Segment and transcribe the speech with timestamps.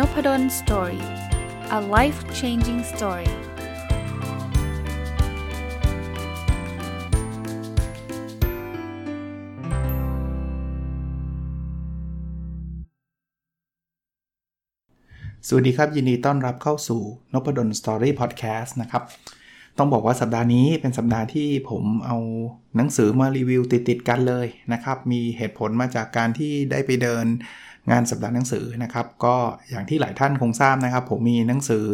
[0.00, 1.04] Nopadol's Story
[1.78, 3.30] a life changing story
[15.46, 19.02] สวัสดีครับ ยินดีต้อนรับเข้าสู่นพดล Story Podcast นะครับ
[19.78, 22.16] ต้องบอกว่าสัปดาห์นี้เป็นสัปดาห์ที่ผมเอา
[22.76, 27.26] หนังสือมารีวิวติด ๆ กันเลยนะครับ มีเหตุผลมาจากการที่ได้ไปเดิน
[27.90, 29.34] งานสัปดาห์หนังสือนะครับ ก็
[29.70, 31.86] อย่างที่หลายท่านคงทราบนะครับ ผมมีหนังสือ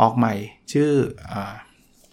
[0.00, 0.34] ออกใหม่
[0.72, 0.90] ชื่อ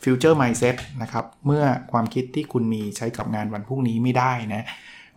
[0.04, 4.66] Future Mindset นะครับ เมื่อความคิดที่คุณมีใช้กับงานวันพรุ่งนี้ไม่ได้นะ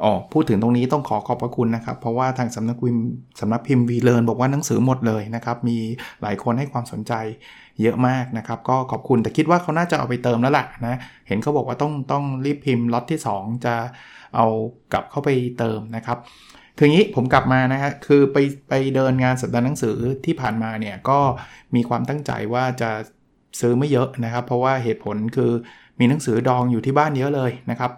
[0.03, 3.05] อ๋อพูดถึงตรงนี้ต้องขอขอบพระคุณนะครับ เพราะว่าทางสำนักพิมพ์
[3.41, 5.79] สำนักพิมพ์วีเลนบอกว่าหนังสือหมดเลยนะครับ มี
[6.23, 7.13] หลายคนให้ความสนใจ
[7.81, 13.75] เยอะมากนะครับ ก็ขอบคุณแต่คิดว่าเขาน่าจะเอาไปเติมแล้วล่ะนะ เห็นเขาบอกว่าต้องต้องรีบพิมพ์ล็อตที่ 2 จะ
[14.37, 14.47] เอา
[14.93, 16.19] กลับเข้าไปเติมนะครับ
[16.79, 18.37] คืองี้ผมกลับมานะฮะคือไป
[18.69, 21.21] ไปเดินงานสัปดาห์หนังสือที่ผ่านมาเนี่ยก็
[21.75, 22.91] มีความตั้งใจว่าจะ
[23.61, 25.53] ซื้อไม่เยอะนะครับ เพราะว่าเหตุผลคือ
[25.99, 27.93] มีหนังสือดองอยู่ที่บ้านเยอะเลยนะครับ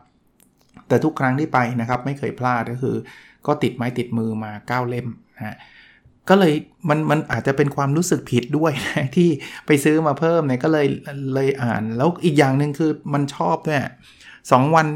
[0.88, 2.96] แต่ทุกครั้งที่ไปนะครับไม่เคยพลาดก็คือ
[3.46, 5.06] ก็ติดไม้ติดมือมา 9 เล่ม
[5.38, 5.56] นะ
[6.28, 6.52] ก็เลย
[6.88, 9.28] มันมันอาจจะเป็นความรู้สึกผิดด้วยนะที่
[9.66, 10.86] ไปซื้อมาเพิ่มเนี่ยก็เลย
[11.34, 13.80] เลยอ่าน แล้วอีกอย่างหนึ่งคือมันชอบด้วย
[14.52, 14.86] สองวัน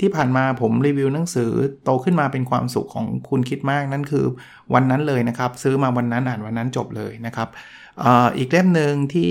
[0.00, 1.50] ที่ผ่านมาผมรีวิวหนังสือ
[1.84, 4.24] โตขึ้นมาเป็นความสุขของคุณคิดมากนั่นคือ
[4.74, 7.48] วันนั้นเลยนะครับ ซื้อมาวันนั้นอ่านวันนั้นจบเลยนะครับ
[8.38, 9.30] อีกเล่มหนึ่งที่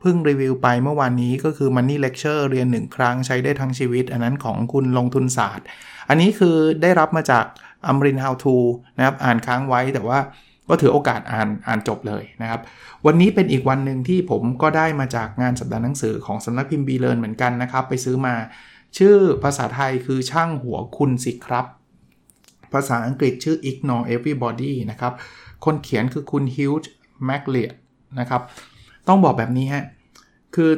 [0.00, 5.66] เพิ่งรีวิวไปเมื่อวานนี้ก็คือ Money Lecture เรียนหนึ่งครั้งใช้ได้ทั้งชีวิต อันนั้นของคุณลงทุนศาสตร์
[6.08, 7.44] อันนี้คือได้รับมาจาก
[7.86, 8.56] อัมริน How to
[8.98, 10.18] นะครับอ่านค้างไว้แต่ว่า
[10.68, 12.60] ก็ถือโอกาสอ่านอ่านจบเลยนะครับ
[13.06, 18.34] วันนี้เป็นอีกวันหนึ่งที่ผมก็ได้มาจากงานสัปดาห์หนังสือของสำนักพิมพ์บีเลินเหมือนกันนะครับ ไปซื้อมา
[18.98, 21.66] ชื่อภาษาไทยคือช่างหัวคุณสิครับ
[22.72, 25.12] ภาษาอังกฤษชื่อ ignore everybody นะครับ
[25.64, 26.78] คนเขียนคือคุณ Hugh
[27.28, 27.72] m a c l e o d
[28.20, 28.42] นะครับ
[29.08, 29.84] ต้องบอกแบบนี้ฮะ
[30.54, 30.70] คือ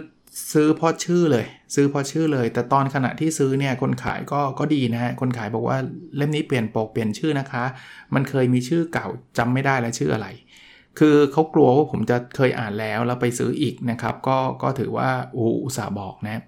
[0.53, 5.79] ซื้อเพราะชื่อเลย ซื้อเพราะชื่อเลย แต่ตอนขณะที่ซื้อเนี่ยคนขายก็ก็ดีนะฮะ คนขายบอกว่า
[6.17, 7.65] เล่มนี้เปลี่ยนปกเปลี่ยนชื่อนะคะ
[8.15, 9.09] มันเคยมีชื่อเก่า
[9.39, 10.29] จำไม่ได้แล้วชื่ออะไร
[10.99, 16.43] คือเขากลัวว่าผมจะเคยอ่านแล้วแล้วไปซื้ออีกนะครับ ก็ก็ถือว่าอุตส่าห์บอกนะ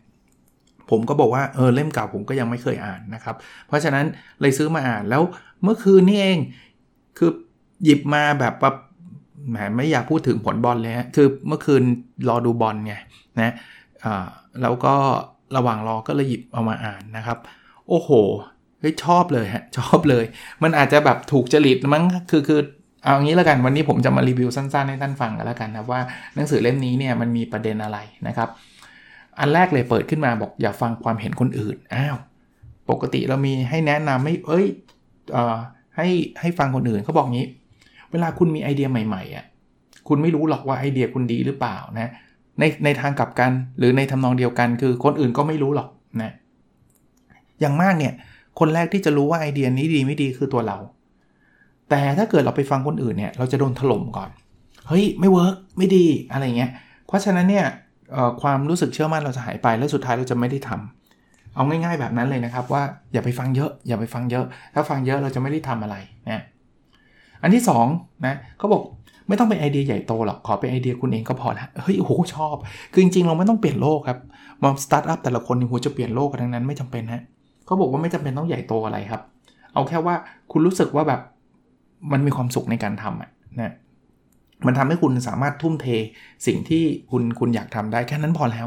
[0.91, 3.37] ผมก็บอกว่าเออเล่มเก่าผมก็ยังไม่เคยอ่านนะครับ
[3.67, 4.05] เพราะฉะนั้น
[4.41, 5.23] เลยซื้อมาอ่านแล้ว
[5.63, 6.39] เมื่อคืนนี่เอง
[7.19, 7.31] คือ
[7.85, 8.77] หยิบมาแบบแบบ
[9.51, 11.83] แหมไม่อยากพูดถึงผลบอลเลยฮะคือเมื่อคืน
[12.29, 12.95] รอดูบอลไง
[13.41, 13.53] นะ
[14.05, 14.27] อ่า
[14.63, 14.95] แล้วก็
[15.57, 17.39] ระหว่างรอก็เลยหยิบเอามาอ่านนะครับ
[17.89, 18.11] โอ้โห
[18.81, 20.25] เฮ้ยชอบเลยฮะชอบเลย
[20.63, 22.61] มันอาจจะแบบถูกจริตมั้งคือคือ
[23.05, 26.01] เอางี้แล้วกันวันนี้ผมจะมารีวิวสั้นๆให้ท่านฟังกันแล้วกันนะว่า
[26.35, 28.49] หนังสือเล่มนี้เนี่ยมันมีประเด็นอะไรนะครับ
[29.39, 32.17] อันแรกเลยเปิดขึ้นมาบอกอย่าฟังความเห็นคนอื่น อ้าว
[32.91, 34.67] ปกติเรามีให้แนะนำไม่เอ้ย
[35.37, 35.39] อ
[35.97, 36.09] ให้
[36.41, 37.47] ให้ฟังคนอื่นเขาบอกงี้
[38.11, 39.45] เวลาคุณมีไอเดียใหม่ๆอะ
[40.09, 42.11] คุณไม่รู้หรอกว่าไอเดียคุณดีหรือเปล่านะ
[42.59, 45.89] ในในทางกลับกันหรือในทำนองเดียวกัน คือคนอื่นก็ไม่รู้หรอก
[46.23, 46.33] นะ
[47.61, 48.13] อย่างมากเนี่ย
[48.59, 50.77] คนแรกที่จะรู้ว่าไอเดียนี้ดีไม่ดีคือตัวเรา
[51.91, 54.31] แต่ถ้าเกิดเราไปฟังคนอื่นเนี่ย เราจะโดนถล่มก่อน
[54.89, 56.71] เฮ้ย ไม่ work ไม่ดีอะไรเงี้ย
[57.07, 57.67] เพราะฉะนั้นเนี่ย
[58.43, 62.83] ความรู้สึกเชื่อมั่นเราจะหายไป แล้วสุดท้ายเราจะไม่ได้ทำเอาง่ายๆแบบนั้นเลยนะครับว่า
[63.13, 64.45] อย่าไปฟังเยอะ อย่าไปฟังเยอะ
[64.75, 65.97] ถ้าฟังเยอะเราจะไม่ได้ทำอะไร
[66.31, 66.43] นะ
[67.43, 67.63] อันที่
[67.93, 68.83] 2นะเขาบอก
[69.29, 72.57] ไม่ต้องเป็นไอเดียใหญ่โตหรอก ขอเป็นไอเดียคุณเองก็พอละเฮ้ยโอ้โหชอบ
[72.93, 74.19] คือจริงๆ เราไม่ต้องเปลี่ยนโลกครับ
[74.63, 77.23] มาสตาร์ทอัพแต่ละคนนี่หัวจะเปลี่ยนโลกกันทั้งนั้นไม่จำเป็นฮะ
[77.67, 79.23] เขาบอกว่าไม่จำเป็นต้องใหญ่โตอะไรครับ
[79.75, 80.15] เอาแค่ว่า
[80.53, 81.21] คุณรู้สึกว่าแบบ
[82.13, 83.73] มันมีความสุขในการทำอะนะ
[84.67, 85.87] มันทำให้คุณสามารถทุ่มเท
[86.47, 88.67] สิ่งที่คุณคุณอยากทำได้แค่นั้นพอแล้ว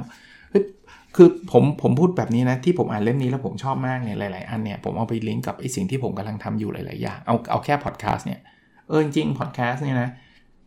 [1.16, 8.40] คือผมผมพูดแบบนี้นะที่ผมอ่านเล่มนี้แล้วผมชอบมากเนี่ยหลาย ๆ อันเนี่ยผมเอาไปลิงก์กับไอ้สิ่งที่ผมกำลังทำอยู่หลาย ๆ อย่างเอาเอาแค่พอดแคสต์เนี่ย
[8.88, 10.10] เออจริงพอดแคสต์เนี่ยนะ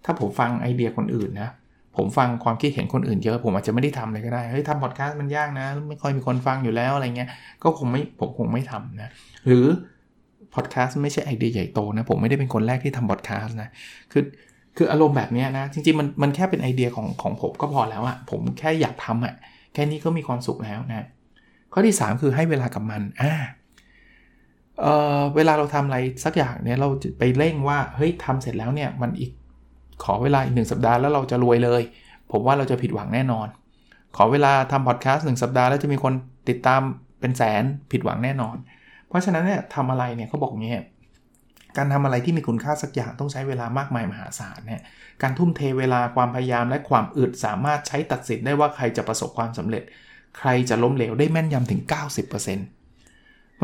[0.05, 1.51] ถ้าผมฟังไอเดียคนอื่นนะ
[1.97, 7.29] ผมฟังความคิดเห็นคนอื่นเยอะ ผมอาจจะไม่ได้ทำเลยก็ได้เฮ้ยทำพอดแคสต์มันยากนะ ไม่ค่อยมีคนฟังอยู่แล้วอะไรเงี้ย
[7.63, 9.11] ก็คงไม่ผมคงไม่ทำนะ
[9.47, 9.67] หรือ
[10.55, 13.69] พอดแคสต์ไม่ใช่ไอเดียใหญ่โตนะผมไม่ได้เป็นคนแรกที่ทำพอดแคสต์นะ
[14.13, 14.23] คือ
[14.77, 19.35] คืออารมณ์แบบนี้นะ จริงๆมันมันแค่เป็นไอเดียของของผมก็พอแล้วอะผมแค่อยากทำอะ
[19.75, 21.07] แค่นี้ก็มีความสุขแล้วนะ
[21.73, 23.33] ข้อที่ 3 คือให้เวลากับมันอ่า
[24.81, 24.87] เอ
[25.19, 29.31] อเวลาเราทำอะไรสักอย่างเนี่ยเราจะไปเร่งว่าเฮ้ยทำเสร็จแล้วเนี่ยมันอีก
[30.05, 31.83] ขอเวลาอีกหนึ่งสัปดาห์แล้วเราจะรวยเลย
[32.31, 33.47] ผมว่าเราจะผิดหวังแน่นอน
[34.17, 36.13] ขอเวลาทำพอดแคสต์หนึ่งสัปดาห์แล้วจะมีคน
[36.49, 36.81] ติดตาม
[37.21, 37.63] เป็นแสน
[37.93, 38.57] ผิดหวังแน่นอน
[39.09, 40.75] เพราะฉะนั้นเนี่ยทำอะไรเนี่ยเขาบอกงี้
[41.77, 44.81] การทำอะไรที่มีคุณค่าสักอย่างต้องใช้เวลามากมายมหาศาลเนี่ย
[45.23, 49.83] การทุ่มเทเวลาความพยายามและความอึดสามารถใช้ตัดสินได้ว่าใครจะประสบความสำเร็จ
[50.39, 52.43] ใครจะล้มเหลวได้แม่นยำถึง 90%เพราะ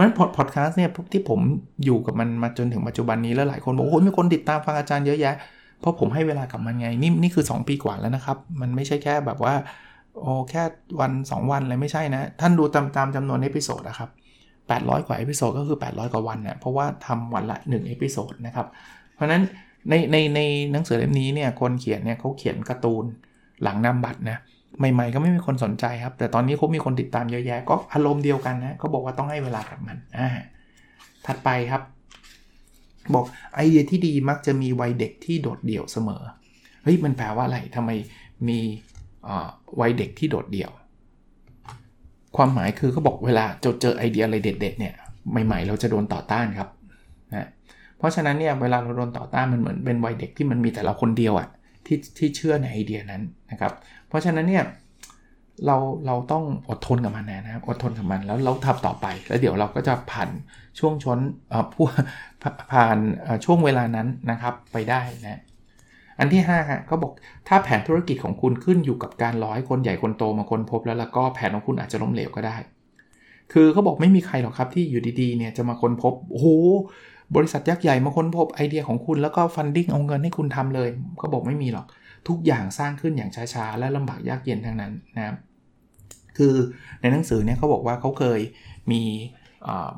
[0.01, 1.41] ฉะนั้นพอดแคสต์เนี่ยที่ผม
[1.85, 5.35] อยู่กับมันมาจนถึงปัจจุบันนี้แล้วหลายคนบอกโอ้โหมีคนติดตามฟังอาจารย์เยอะแยะ
[5.81, 9.55] เพราะผมให้เวลากับมันไงนี่นี่คือ 2 ปีกว่าแล้วนะครับ มันไม่ใช่แค่แบบว่า
[10.21, 10.63] โอ้แค่
[11.01, 14.11] วัน 2 วันอะไรไม่ใช่นะ ท่านดูตามตามจำนวน episode นะครับ
[14.69, 18.67] 800 กว่า episode ก็คือ 800 กว่าวันเนี่ยเพราะว่าทำวันละ1 episode นะครับ
[19.15, 19.43] เพราะนั้น
[19.89, 20.41] ในในใน
[20.73, 23.05] หนังสือเล่มนี้เนี่ยคนเขียนเนี่ยเขาเขียนการ์ตูน
[23.63, 24.39] หลังนามบัตรนะ
[24.79, 30.29] ใหม่ๆ ก็ไม่มีคนสนใจครับ แต่ตอนนี้เขามีคนติดตามเยอะแยะก็อารมณ์เดียวกันนะเขาบอกว่าต้องให้เวลากับมันอ่า
[31.27, 31.83] ถัดไปครับ
[33.15, 33.25] บอก
[33.55, 36.23] ไอเดียที่ดีมักจะมีวัยเด็กที่โดดเดี่ยวเสมอ
[36.83, 37.91] เฮ้ยมันแปลว่าอะไรทำไม
[38.49, 38.59] มี
[39.81, 40.71] วัยเด็กที่โดดเดี่ยว
[42.37, 44.95] ความหมายคือเขาบอกเวลาจเจอไอเดียอะไรเด็ดๆเนี่ย
[45.47, 46.69] ใหม่ๆ เราจะโดนต่อต้านครับ
[47.35, 47.49] นะ
[47.99, 51.49] เพราะฉะนั้นเนี่ยเวลาเราโดนต่อต้านมันเหมือนเป็นวัยเด็กที่มันมีแต่เราคนเดียวอะ่ะ
[51.87, 53.73] ที่ที่เชื่อในไอเดียนั้นนะครับ
[54.09, 54.65] เพราะฉะนั้นเนี่ย
[55.67, 60.29] เราเราต้องอดทนกับมันนะครับอดทนกับมันแล้วเราทำต่อไปแล้วเดี๋ยวเราก็จะผ่าน
[60.79, 61.19] ช่วงชน
[61.73, 61.85] ผู้
[62.73, 62.99] ผ่าน
[63.45, 65.41] ช่วงเวลานั้นนะครับไปได้นะ
[66.19, 67.13] อันที่5ฮะเขาบอก
[67.49, 72.57] ถ้าแผนธุรกิจของคุณขึ้นอยู่กับการรอให้คนใหญ่คนโตมาคนพบแล้วแล้วก็แผนของคุณอาจจะล้มเหลวก็ได้
[73.53, 76.47] คือเขาบอกไม่มีใครหรอกครับที่อยู่ดีๆเนี่ยจะมาคนพบโอ้โห
[77.37, 81.87] บริษัทยักษ์ใหญ่มาค้นพบไอเดียของคุณแล้วก็ฟันดิ้งเอาเงินให้คุณทำเลยเขาบอกไม่มีหรอก
[82.29, 85.37] ทุกอย่างสร้างขึ้นอย่างช้าๆ และลำบากยากเย็นทั้งนั้นนะครับ
[86.37, 86.55] คือ
[87.01, 88.41] ในหนังสือเนี่ยเขาบอกว่าเขาเคย
[88.93, 89.03] มี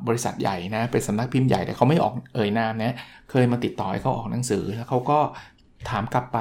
[0.07, 2.95] บริษัทใหญ่นะเป็นสำนักพิมพ์ใหญ่แต่เขาไม่ออกเอ่ยนามนะ
[3.31, 5.19] เคยมาติดต่อให้เขาออกหนังสือแล้วเขาก็
[5.89, 6.39] ถามกลับไป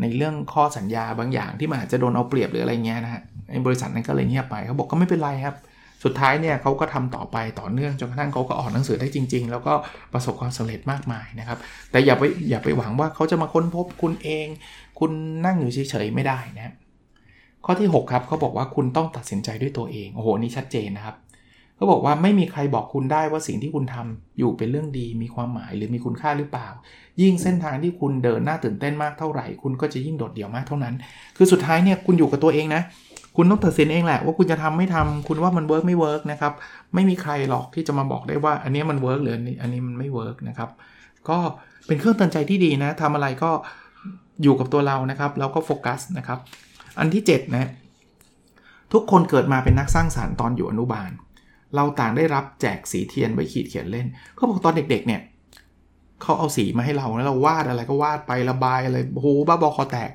[0.00, 3.22] ในเรื่องข้อสัญญาบางอย่างที่มันอาจจะโดนเอาเปรียบหรืออะไรเงี้ยนะฮะ
[3.66, 5.56] บริษัทนั้นก็เลยเงียบไปเขาบอกก็ไม่เป็นไรครับ
[6.04, 9.74] สุดท้ายเนี่ยเขาก็ทำต่อไปต่อเนื่องจนกระทั่งเขาก็ออกหนังสือได้จริง ๆ แล้วก็
[10.12, 11.58] ประสบความสำเร็จมากมายนะครับ
[11.90, 14.46] แต่อย่าไปอย่าไปหวังว่าเขาจะมาค้นพบคุณเอง
[14.98, 15.10] คุณ
[15.46, 16.74] นั่งอยู่เฉยๆไม่ได้นะ
[17.64, 21.16] ข้อที่ 6 ครับเขาบอกว่าคุณต้องตัดสินใจด้วยตัวเองโอ้โหนี่ชัดเจนนะครับ
[21.78, 26.68] เขาบอกว่าไม่มีใครบอกคุณได้ว่าสิ่งที่คุณทำอยู่เป็นเรื่องดี มีความหมายหรือมีคุณค่าหรือเปล่า
[27.20, 30.94] ยิ่งเส้นทางที่คุณเดินน่าตื่นเต้นมากเท่าไหร่ คุณก็จะยิ่งโดดเดี่ยวมากเท่านั้น
[31.36, 32.82] คือสุดท้ายเนี่ยคุณอยู่กับตัวเองนะ
[33.36, 36.52] คุณต้องตัดสินเองแหละว่าคุณจะทำไม่ทำคุณว่ามัน work ไม่ work นะครับ
[36.94, 40.70] ไม่มีใครหรอกที่จะมาบอกได้ว่า อันนี้มัน work หรืออันนี้มันไม่ work นะครับ
[41.28, 41.38] ก็
[41.86, 43.50] เป็นเครื่องเตือนใจที่ดีนะทำอะไรก็
[44.42, 46.38] อยู่กับตัวเรานะครับ แล้วก็โฟกัสนะครับ
[46.98, 47.68] อันที่7นะ
[48.92, 51.10] ทุกคนเกิดมาเป็นนักสร้างสรรค์ตอนอยู่อนุบาล
[51.76, 55.20] เราต่างได้รับแจกสีเทียนไว้ขีดเขียนเล่นเขาบอกตอนเด็กๆเนี่ย
[56.22, 60.10] เขาเอาสีมาให้เราแล้วเราวาดอะไรก็วาดไประบายอะไรโอ้โหบ้าบอคอแตก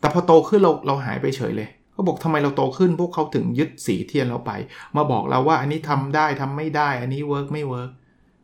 [0.00, 4.52] แต่พอโตขึ้นเราเราหายไปเฉยเลยเขาบอกทำไมเราโตขึ้นพวกเขาถึงยึดสีเทียนเราไป
[4.96, 7.90] มาบอกเราว่าอันนี้ทำได้ทำไม่ได้ อันนี้ work ไม่ work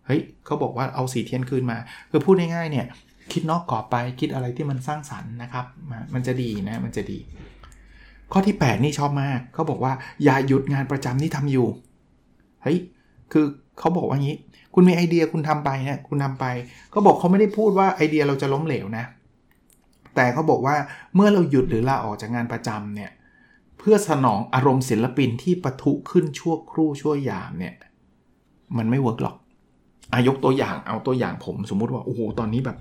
[0.06, 1.78] เฮ้ยเขาบอกว่าเอาสีเทียนคืนมา
[2.10, 2.86] คือพูดง่ายๆเนี่ย
[3.32, 5.66] คิดนอกกรอบไปคิดอะไรที่มันสร้างสรรค์นะครับ
[6.14, 7.18] มันจะดีนะมันจะดี
[8.32, 9.92] ข้อที่ 8 นี่ชอบมากเขาบอกว่า
[10.24, 11.68] อย่าหยุดงานประจำที่ทำอยู่
[12.64, 12.78] เฮ้ย
[13.32, 13.44] คือ
[13.78, 14.36] เขาบอกว่างี้
[14.74, 16.44] คุณมีไอเดียคุณทำไปเนี่ยคุณทาไป
[16.90, 19.04] เขาบอกเขาไม่ได้พูดว่าไอเดียเราจะล้มเหลวนะ
[20.14, 20.76] แต่เขาบอกว่า
[21.14, 23.10] เมื่อเราหยุดหรือลาออกจากงานประจำเนี่ย
[23.78, 27.74] เพื่อสนองอารมณ์ศิลปินที่ปะทุขึ้นชั่วครู่ชั่วยามเนี่ย
[28.76, 29.36] มันไม่ work หรอก
[30.12, 32.76] อายกตัวอย่างเอาตัวอย่างผมสมมุติว่าโอ้โหตอนนี้แบบ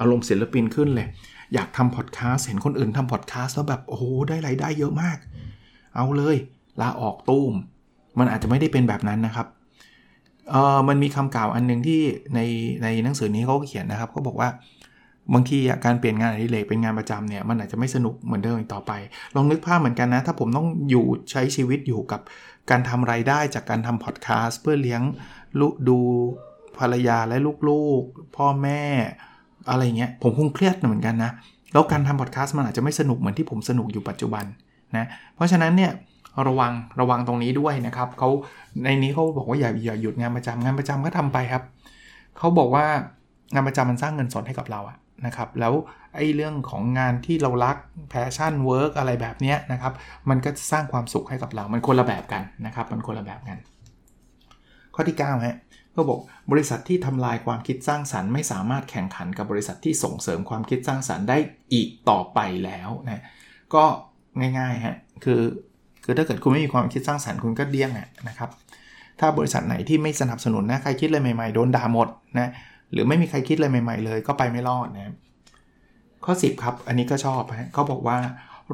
[0.00, 1.08] อารมณ์ศิลปินขึ้นเลย
[1.54, 5.18] อยากทำพอดแคสต์เห็นคนอื่นทำพอดแคสต์แล้วแบบโอ้โหได้รายได้เยอะมาก
[5.94, 6.36] เอาเลย
[6.80, 7.54] ลาออกตูม
[8.18, 9.46] มันอาจจะไม่ได้เป็นแบบนั้นนะครับ
[10.50, 12.00] เออมันมีคำกล่าวอันหนึ่งที่
[12.34, 12.40] ใน
[12.82, 14.48] ในหนังสือนี้เขาเขียนนะครับเขาบอกว่า
[15.34, 18.92] บางทีการเปลี่ยนงานอดิเรกเป็นงานประจำเนี่ยมันอาจจะไม่สนุกเหมือนเดิมอีกต่อไป
[19.34, 22.20] ลองนึกภาพเหมือนกันนะ ถ้าผมต้องอยู่ใช้ชีวิตอยู่กับ
[22.70, 25.02] การทำไรายได้จากการทำพอดแคสต์เพื่อเลี้ยง
[25.60, 25.98] ลูกดู
[26.78, 27.36] ภรรยาและ
[27.68, 28.82] ลูกๆ พ่อแม่
[29.70, 31.30] อะไรเงี้ยผมคงเครียดเหมือนกันนะ
[31.72, 34.44] แล้วการทำพอดแคสต์มันอาจจะไม่สนุกเหมือนที่ผมสนุกอยู่ปัจจุบัน
[34.96, 35.92] นะเพราะฉะนั้นเนี่ย
[36.48, 38.28] ระวังระวังตรงนี้ด้วยนะครับเขา
[38.84, 41.62] ในนี้เขาบอกว่าอย่าอย่าหยุดงานประจำงานประจำก็ทำไปครับ
[42.38, 42.86] เขาบอกว่า
[43.54, 44.96] งานประจำมันสร้างเงินสดให้กับเราอะ
[45.26, 45.74] นะครับแล้ว
[46.14, 47.76] ไอ้เรื่องของงานที่เรารัก
[48.10, 49.92] passion work อะไรแบบนี้นะครับ
[50.30, 53.58] มันก็สร้างความสุขให้กับเรา มันคนละแบบกันนะครับมันคนละแบบกัน
[54.94, 55.56] ข้อที่9ฮะ
[55.96, 56.18] ก็บอก
[56.52, 61.38] บริษัทที่ทำลายความคิดสร้างสรรค์ไม่สามารถแข่งขันกับบริษัทที่ส่งเสริมความคิดสร้างสรรค์ได้
[61.72, 63.22] อีกต่อไปแล้วนะ
[63.74, 63.84] ก็
[64.58, 65.40] ง่ายๆฮะคือ
[66.04, 67.90] คือถ้าเกิดคุณไม่มีความคิดสร้างสรรค์คุณก็เดี้ยง
[68.28, 68.50] นะครับ
[69.20, 72.50] ถ้าบริษัทไหนที่ไม่สนับสนุนนะใครคิดอะไรใหม่ๆโดนด่าหมดนะ
[72.92, 75.14] หรือไม่มีใครคิดอะไรใหม่ ๆ เลย ก็ไปไม่รอดนะ
[76.24, 78.18] ข้อ 10 ครับ อันนี้ก็ชอบฮะเขาบอกว่า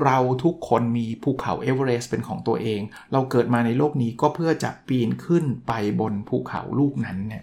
[0.05, 2.81] เราทุกคนมีภูเขาเอเวอเรสต์เป็นของตัวเอง
[3.13, 7.43] เราเกิดมาในโลกนี้ก็เพื่อจะปีนขึ้นไปบนภูเขาลูกนั้นเนี่ย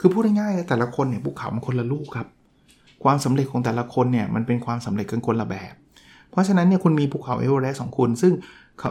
[0.00, 2.28] คือพูดง่ายๆแต่ละคนเนี่ยภูเขามันคนละลูกครับ
[3.04, 5.74] ความสำเร็จของแต่ละคนเนี่ยมันเป็นความสำเร็จกันคนละแบบ
[6.30, 8.32] เพราะฉะนั้นเนี่ยคุณมีภูเขาเอเวอเรสต์ของคุณ ซึ่ง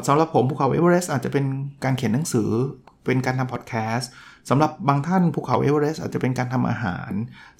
[0.07, 1.45] สำหรับผมภูเขาเอเวอเรสต์อาจจะเป็น
[1.83, 2.49] การเขียนหนังสือ
[3.05, 4.09] เป็นการทำพอดแคสต์
[4.49, 7.11] สำหรับบางท่านภูเขาเอเวอเรสต์อาจจะเป็นการทำอาหาร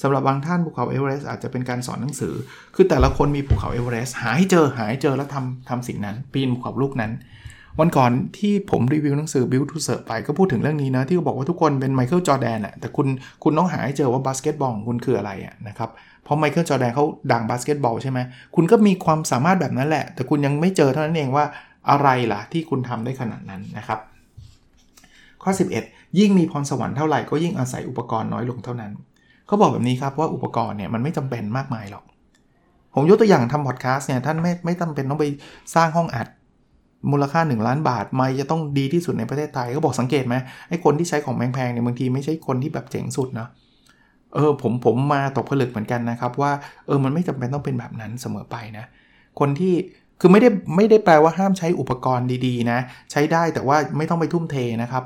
[0.01, 2.33] สำหรับบางท่านภูเขาเอเวอเรสต์อาจจะเป็นการสอนหนังสือ
[2.75, 7.11] คือแต่ละคนมีภูเขาเอเวอเรสต์หาให้เจอหาให้เจอแล้วทำทำสิ่งนั้น ปีนภูเขาลูกนั้น
[7.79, 13.07] วันก่อนที่ผมรีวิวหนังสือ Build to Serve ไปก็พูดถึงเรื่องนี้นะ ที่เขาบอกว่าทุกคนเป็นไมเคิลจอร์แดนอะแต่คุณ
[13.43, 15.89] คุณต้องหาให้เจอว่าบาสเกตบอลของคุณคืออะไรอะนะครับ
[16.23, 18.19] เพราะไมเคิลจอร์แดนเขาดังบาสเกตบอลใช่ไหม
[18.55, 21.45] คุณก็มีความสามารถแบบนั้นแหละ แต่คุณยังไม่เจอเท่านั้นเองว่า
[21.89, 23.99] อะไรล่ะที่คุณทำได้ขนาดนั้นนะครับ
[25.43, 25.51] ข้อ
[25.83, 28.91] 11 ยิ่งมีพรสวรรค์เท่าไหร่ก็ยิ่งอาศัยอุปกรณ์น้อยลงเท่านั้น
[29.47, 32.03] เขาบอกแบบนี้ครับว่าอุปกรณ์เนี่ยมันไม่จำเป็นมากมายหรอก
[32.93, 35.25] ผมยกตัวอย่างทำพอดแคสต์เนี่ยท่านไม่ไม่จำเป็นต้องไป
[35.75, 36.27] สร้างห้องอัด
[37.11, 40.35] มูลค่า 1 ล้านบาท ไม่จะต้องดีที่สุดในประเทศไทยก็บอกสังเกตไหม
[40.69, 43.47] ไอ้คนที่ใช้ของแพงๆเนี่ยบางทีไม่ใช่คนที่แบบเจ๋งสุดนะ
[44.35, 46.51] เออผมผมมาตกผลึกเหมือนกันนะครับว่า
[46.87, 48.85] เออมันไม่จำเป็นต้องเป็นแบบนั้นเสมอไปนะ
[49.39, 49.73] คนที่
[50.21, 52.79] คือไม่ได้ไม่ได้แปลว่าห้ามใช้อุปกรณ์ดีๆนะ
[53.11, 55.03] ใช้ได้แต่ว่าไม่ต้องไปทุ่มเทนะครับ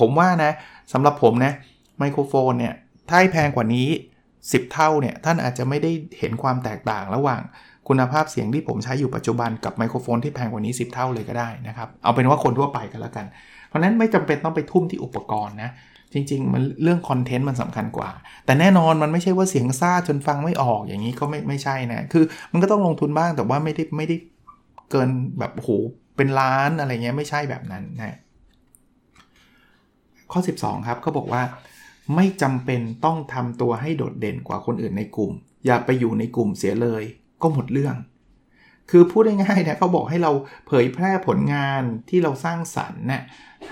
[0.00, 0.52] ผมว่านะ
[0.92, 1.52] สำหรับผมนะ
[1.98, 2.74] ไมโครโฟนเนี่ย
[3.08, 3.88] ถ้าแพงกว่านี้
[4.32, 7.40] 10 เท่าเนี่ยท่านอาจจะไม่ได้เห็นความแตกต่างระหว่าง
[7.88, 13.26] คุณภาพเสียงที่ผมใช้อยู่ปัจจุบันกับไมโครโฟนที่แพงกว่านี้ 10 เท่าเลยก็ได้นะครับ เอาเป็นว่าคนทั่วไปกันแล้วกัน
[13.68, 15.70] เพราะนั้นไม่จำเป็นต้องไปทุ่มที่อุปกรณ์นะ
[16.12, 18.10] จริง ๆ มันเรื่องคอนเทนต์มันสำคัญกว่า
[18.46, 24.16] แต่แน่นอนมันไม่ใช่ว่าเสียงซ่าจนฟังไม่ออกอย่างนี้ก็ไม่ไม่ใช่นะ คือมันก็ต้องลงทุนบ้างแต่ว่าไม่ได้ไม่ได้
[24.90, 25.70] เกินแบบโห
[26.16, 28.18] เป็นล้านอะไรเงี้ยไม่ใช่แบบนั้นนะ
[30.32, 31.42] ข้อ 12 ครับเขาบอกว่า
[32.16, 35.32] ไม่จำเป็นต้องทำตัวให้โดดเด่นกว่าคนอื่นในกลุ่ม
[35.66, 37.02] อย่าไปอยู่ในกลุ่มเสียเลย
[37.42, 37.96] ก็หมดเรื่อง
[38.90, 40.32] คือพูดง่ายๆนี่ยเขาบอกให้เรา
[40.66, 43.22] เผยแพร่ผลงานที่เราสร้างสรรค์เนี่ย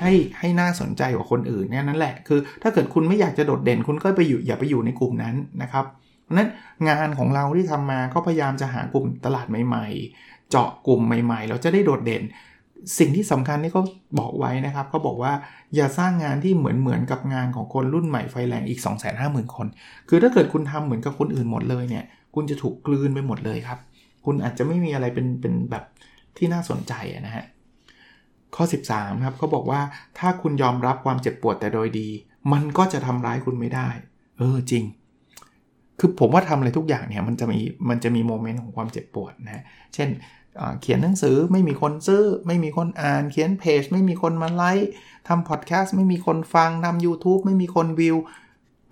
[0.01, 5.85] ให้ให้น่าสนใจกว่าคนอื่นเนี่ยนั่นแหละคือ ถ้าเกิดคุณไม่อยากจะโดดเด่น คุณก็ไปอยู่อย่าไปอยู่ในกลุ่มนั้นนะครับ
[6.25, 6.49] เพราะนั้น
[6.89, 12.23] งานของเราที่ทำมาก็พยายามจะหากลุ่มตลาดใหม่ ๆ เจาะกลุ่มใหม่ ๆ เราจะได้โดดเด่น
[12.99, 13.83] สิ่งที่สำคัญที่เขา
[14.19, 15.33] บอกไว้นะครับเขาบอกว่า
[15.75, 18.81] อย่าสร้างงานที่เหมือนเหมือนกับงานของคนรุ่นใหม่ไฟแรงอีก
[19.19, 19.67] 250,000 คน
[20.09, 23.79] คือถ้าเกิดคุณทำเหมือนกับคนอื่นหมดเลยเนี่ย คุณจะถูกกลืนไปหมดเลยครับ
[24.25, 25.85] คุณอาจจะไม่มีอะไรเป็นเป็นแบบ
[26.37, 26.93] ที่น่าสนใจ
[27.27, 27.45] นะฮะ
[28.55, 29.81] ข้อ 13ครับเขาบอกว่า
[30.19, 32.09] ถ้าคุณยอมรับความเจ็บปวดแต่โดยดี
[32.53, 33.89] มันก็จะทำร้ายคุณไม่ได้
[34.39, 34.85] เออจริง
[35.99, 37.59] คือผมว่าทำอะไรทุกอย่างเนี่ยมันจะมี
[37.89, 39.63] มันจะมีโมเมนต์ของความเจ็บปวดนะ
[39.95, 40.09] เช่น
[40.81, 44.91] เขียนหนังสือไม่มีคนซื้อ ไม่มีคนอ่าน เขียนเพจไม่มีคนมาไลค์
[45.29, 48.17] ทำพอดแคสต์ไม่มีคนฟังทำ YouTube ไม่มีคนวิว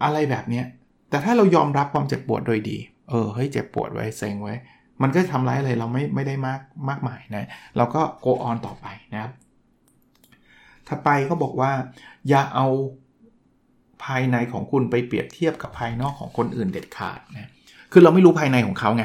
[0.04, 0.62] อะไรแบบนี้
[1.10, 2.76] แต่ถ้าเรายอมรับความเจ็บปวดโดยดี
[3.10, 4.54] เออเฮ้ยเจ็บปวดไว้เซ็งไว้
[5.02, 9.32] มันก็ทำร้ายอะไรเราไม่ไม่ได้มากมากมายนะ เราก็ go on ต่อไปนะครับ
[10.88, 11.72] ถัดไปเขาบอกว่า
[12.28, 12.66] อย่าเอา
[14.04, 17.50] ภายในของคุณไปเปรียบเทียบกับภายนอกของคนอื่นเด็ดขาดนะ
[17.92, 19.04] คือเราไม่รู้ภายในของเขาไง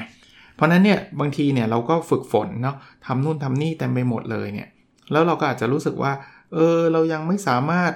[0.55, 2.75] เพราะนั้นเนี่ยบางทีเนี่ยเราก็ฝึกฝนเนาะ
[3.05, 4.69] ทำนู่นทำนี่เต็มไปหมดเลยเนี่ย
[5.11, 6.11] แล้วเราก็อาจจะรู้สึกว่า
[6.53, 7.91] เออเรายังไม่สามารถ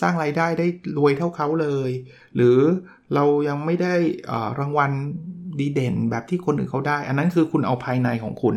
[0.00, 0.66] สร้างไรายได้ได้
[0.98, 1.90] รวยเท่าเขาเลย
[2.36, 2.58] หรือ
[3.14, 3.94] เรายังไม่ได้
[4.58, 4.90] รางวัล
[5.60, 8.56] ดีเด่นแบบที่คนอื่นเขาได้ อันนั้นคือคุณเอาภายในของคุณ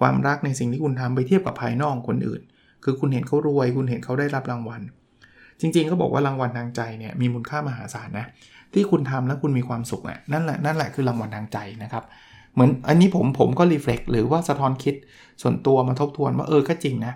[0.00, 2.40] ความรักในสิ่งที่คุณทำไปเทียบกับภายนอกคนอื่น
[2.84, 4.82] คือคุณเห็นเขารวย คุณเห็นเขาได้รับรางวัล
[5.60, 8.26] จริงๆ ก็บอกว่ารางวัลทางใจเนี่ยมีมูลค่ามหาศาลนะ
[8.74, 12.04] ที่คุณทำแล้วคุณมีความสุขอะนั่นแหละนั่นแหละคือรางวัลทางใจนะครับ
[12.54, 14.94] เหมือนอันนี้ผมผมก็รีเฟล็กหรือว่าสะท้อนคิด
[15.42, 17.12] ส่วนตัวมาทบทวนว่าเออก็จริงนะ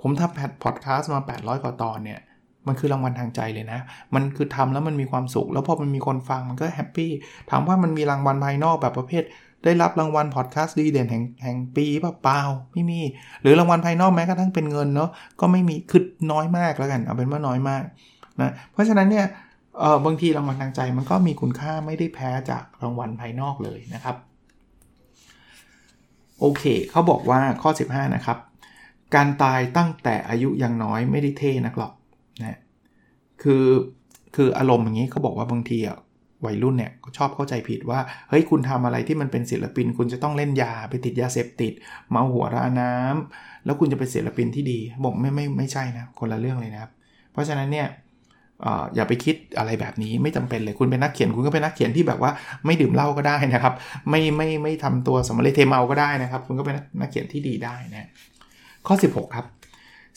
[0.00, 2.20] ผมทำแพดพอดแคสต์มา 800 กว่าตอนเนี่ย
[2.66, 3.80] มันคือรางวัลทางใจเลยนะ
[4.14, 7.10] มันคือทำแล้วมันมีความสุข แล้วพอมันมีคนฟังมันก็แฮปปี้
[7.50, 9.22] ถามว่ามันมีรางวัลภายนอกแบบประเภท
[9.64, 12.40] ได้รับรางวัลพอดแคสต์ดีเด่นแห่งแห่งปีเปล่า
[12.72, 13.00] ไม่มี
[13.42, 16.02] หรือรางวัลภายนอกแม้กระทั่งเป็นเงินเนาะก็ไม่มีคือ
[16.32, 17.82] น้อยมากแล้วกัน เอาเป็นว่าน้อยมาก
[18.40, 19.26] นะเพราะฉะนั้นเนี่ย
[19.80, 24.16] เออบางทีรางวัลทางใจมันก็มีคุณค่าไม่ได้แพ้จากรางวัลภายนอกเลยนะครับ
[26.40, 28.38] โอเคเขาบอกว่าข้อ 15 นะครับ
[29.14, 31.92] การตายตั้งแต่อายุยังน้อยไม่ได้เท่นักหรอก
[32.42, 32.58] นะ
[33.42, 33.64] คือ
[34.36, 35.98] คืออารมณ์อย่างนี้เขาบอกว่าบางทีอะ
[36.46, 41.72] วัยรุ่นเนี่ยชอบเข้าใจผิดว่า เฮ้ยคุณทำอะไรที่มันเป็นศิลปิน คุณจะต้องเล่นยาไปติดยาเสพติด
[42.10, 46.90] เมาหัวราน้ำแล้วคุณจะเป็นศิลปินที่ดีบอกไม่ไม่ไม่ใช่นะคนละเรื่องเลยนะครับ
[47.32, 47.88] เพราะฉะนั้นเนี่ย
[48.94, 52.30] อย่าไปคิดอะไรแบบนี้ไม่จำเป็นเลยคุณเป็นนักเขียนคุณก็เป็นนักเขียนที่แบบว่า
[52.66, 53.74] ไม่ดื่มเหล้าก็ได้นะครับ
[54.10, 58.08] ไม่ไม่ไม่ทำตัวสมรเทเมาก็ได้นะครับ คุณก็เป็นนักเขียนที่ดีได้นะ
[58.86, 59.46] ข้อ 16 ครับ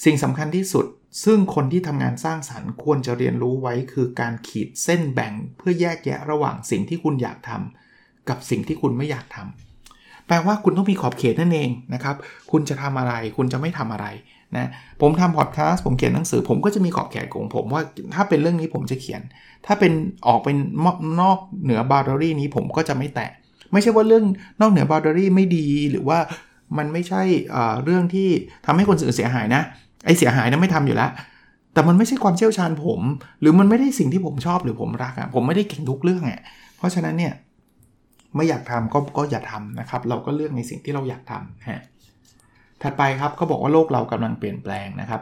[0.03, 0.85] สิ่งสำคัญที่สุด
[1.23, 12.15] ซึ่งคนที่ทำงานสร้างสารรค์ควรจะเรียนรู้ไว้คือการขีดเส้นแบ่งเพื่อแยกแยะระหว่างสิ่งที่คุณอยากทำกับสิ่งที่คุณไม่อยากทำแปลว่าคุณต้องมีขอบเขตนั่นเองนะครับ
[12.51, 14.07] คุณจะทำอะไร คุณจะไม่ทำอะไร
[14.57, 14.69] นะ
[15.01, 17.81] ผมทำพอดแคสต์ผมเขียนหนังสือ ผมก็จะมีขอบเขตของผมว่า
[18.15, 19.21] ถ้าเป็นเรื่องนี้ผมจะเขียน
[19.65, 19.93] ถ้าเป็น
[20.27, 20.57] ออกเป็น
[21.21, 23.31] นอกเหนือบาร์เดอรี่นี้ผมก็จะไม่แตะ
[23.71, 24.25] ไม่ใช่ว่าเรื่อง
[24.61, 26.19] นอกเหนือบาร์เดอรี่ไม่ดีหรือว่า
[26.77, 27.21] มันไม่ใช่
[27.83, 28.29] เรื่องที่
[28.65, 29.63] ทำให้คนอื่นเสียหายนะ
[30.07, 31.11] ไอเสียหายนะไม่ทำอยู่แล้ว
[31.73, 33.01] แต่มันไม่ใช่ความเชี่ยวชาญผม
[33.41, 36.39] หรือมันไม่ได้สิ่งที่ผมชอบหรือผมรักอะ่ะผมไม่ได้เก่งทุกเรื่องอะ่ะ
[36.77, 37.33] เพราะฉะนั้นเนี่ย
[38.35, 41.81] ไม่อยากทำก็ก็อย่าทำนะครับ เราก็เลือกในสิ่งที่เราอยากทำฮะ
[42.81, 45.21] ถัดไปครับเขาบอกว่าโลกเรากำลังเปลี่ยนแปลงนะครับ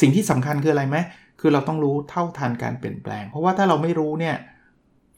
[0.00, 0.96] สิ่งที่สำคัญคืออะไรไหม
[1.40, 4.36] คือเราต้องรู้เท่าทันการเปลี่ยนแปลง เพราะว่าถ้าเราไม่รู้เนี่ย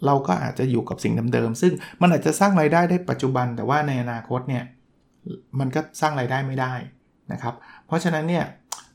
[0.06, 4.64] เราก็อาจจะอยู่กับสิ่งเดิมๆซึ่งมันอาจจะสร้างไรายได้ได้ปัจจุบัน แต่ว่าในอนาคตเนี่ย
[5.58, 6.74] มันก็สร้างไรายได้ไม่ได้
[7.32, 7.54] นะครับ
[7.86, 8.44] เพราะฉะนั้นเนี่ย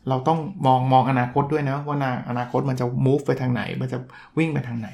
[0.09, 1.97] เราต้องมองมองอนาคตด้วยนะว่า
[2.29, 3.97] อนาคตมันจะ move ไปทางไหน มันจะ
[4.37, 4.89] วิ่งไปทางไหน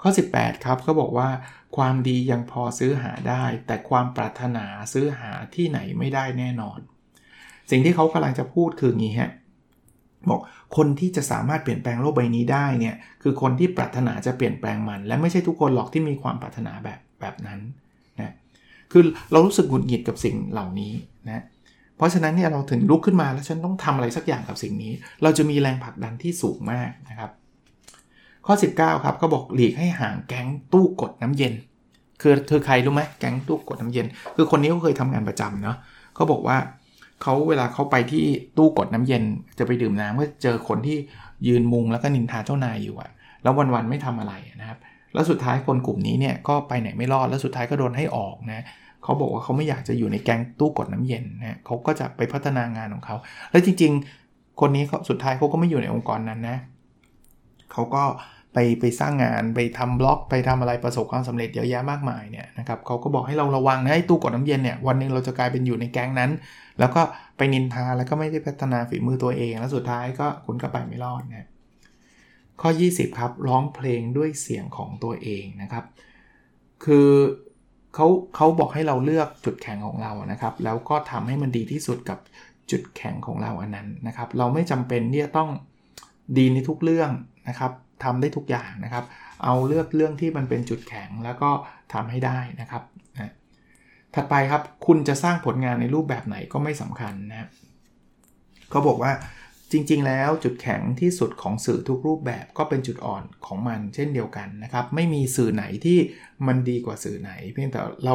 [0.00, 1.28] ข้อ 18 ครับเขาบอกว่า
[1.76, 6.78] ความดียังพอซื้อหาได้ แต่ความปรารถนาซื้อหาที่ไหนไม่ได้แน่นอน
[7.70, 9.32] สิ่งที่เขากำลังจะพูดคืองี้ฮะ
[10.30, 10.40] บอก
[10.76, 17.60] คนที่จะสามารถเปลี่ยนแปลงโลกใบนี้ได้เนี่ยคือคนที่ปรารถนาจะเปลี่ยนแปลงมัน และไม่ใช่ทุกคนหรอกที่มีความปรารถนาแบบแบบนั้น
[18.20, 18.34] นะ
[18.92, 20.92] คือเรารู้สึกหงุดหงิดกับสิ่งเหล่านี้
[21.28, 21.44] นะ
[21.96, 27.30] เพราะฉะนั้นเนี่ยเราถึงลุกขึ้นมาแล้วฉันต้องทำอะไรสักอย่างกับสิ่งนี้ เราจะมีแรงผลักดันที่สูงมากนะครับ
[28.46, 31.54] ข้อ 19 ครับก็บอกหลีกให้ห่างแก๊งตู้กดน้ำเย็น
[32.22, 35.76] คือเธอใครรู้ไหมแก๊งตู้กดน้ำเย็น คือคนนี้เขาเคยทำงานประจำเนาะ
[36.14, 36.56] เขาบอกว่า
[37.22, 38.24] เขาเวลาเขาไปที่
[38.56, 39.22] ตู้กดน้ำเย็น
[39.58, 40.96] จะไปดื่มน้ำก็เจอคนที่
[41.46, 43.10] ยืนมุงแล้วก็นินทาเจ้านายอยู่อะ
[43.42, 44.78] แล้ววันๆไม่ทำอะไรนะครับ
[45.14, 48.64] แล้วสุดท้ายคนกลุ่มนี้เนี่ยก็ไปไหนไม่รอด แล้วสุดท้ายก็โดนให้ออกนะ
[49.02, 53.16] เขาบอกว่าเขาไม่อยากจะอยู่ในแก๊งตู้กดน้ำเย็นนะเขาก็จะไปพัฒนางานของเขา
[53.50, 53.92] แล้วจริง
[54.26, 56.58] ๆ คนนี้เขาสุดท้ายเขาก็ไม่อยู่ในองค์กรนั้นนะ
[57.72, 58.02] เขาก็
[58.54, 66.30] ไปไปสร้างงานไปทำบล็อกไปทำอะไรประสบความสำเร็จเยอะแยะมากมายเนี่ยนะครับเขาก็บอกให้เราระวังนะไอ้ตู้กดน้ำเย็นเนี่ยวันนึงเราจะกลายเป็นอยู่ในแก๊งนั้น
[66.78, 67.02] แล้วก็
[67.36, 71.46] ไปนินทาแล้วก็ไม่ได้พัฒนาฝีมือตัวเอง แล้วสุดท้ายก็คุณก็ไปไม่รอดนะ
[72.60, 75.84] ข้อ 20 ครับ ร้องเพลงด้วยเสียงของตัวเองนะครับ
[76.84, 77.08] คือ
[77.94, 78.06] เขา
[78.36, 82.18] เขาบอกให้เราเลือกจุดแข็งของเรานะครับ แล้วก็ทำให้มันดีที่สุดกับ
[82.70, 85.50] จุดแข็งของเราอันนั้นนะครับ เราไม่จำเป็นที่จะต้อง
[86.38, 87.10] ดีในทุกเรื่อง
[87.48, 87.72] นะครับ
[88.04, 89.04] ทำได้ทุกอย่างนะครับ
[89.44, 91.50] เอาเลือกเรื่องที่มันเป็นจุดแข็งแล้วก็
[91.92, 92.82] ทำให้ได้นะครับ
[93.14, 93.32] นะ
[94.14, 97.48] ถัดไปครับคุณจะสร้างผลงานในรูปแบบไหนก็ไม่สำคัญนะ
[98.70, 99.12] เขาบอกว่า
[99.74, 105.98] จริงๆ แล้วจุดแข็งที่สุดของสื่อทุกรูปแบบก็เป็นจุดอ่อนของมันเช่นเดียวกันนะครับ ไม่มีสื่อไหนที่
[106.46, 108.14] มันดีกว่าสื่อไหน เพียงแต่เรา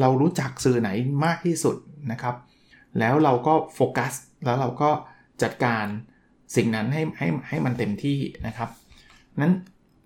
[0.00, 0.90] เรารู้จักสื่อไหน
[1.24, 1.76] มากที่สุด
[2.12, 2.34] นะครับ
[2.98, 4.12] แล้วเราก็โฟกัส
[4.44, 4.90] แล้วเราก็
[5.42, 5.86] จัดการ
[6.56, 8.70] สิ่งนั้นให้ให้ให้มันเต็มที่นะครับ
[9.40, 9.52] นั้น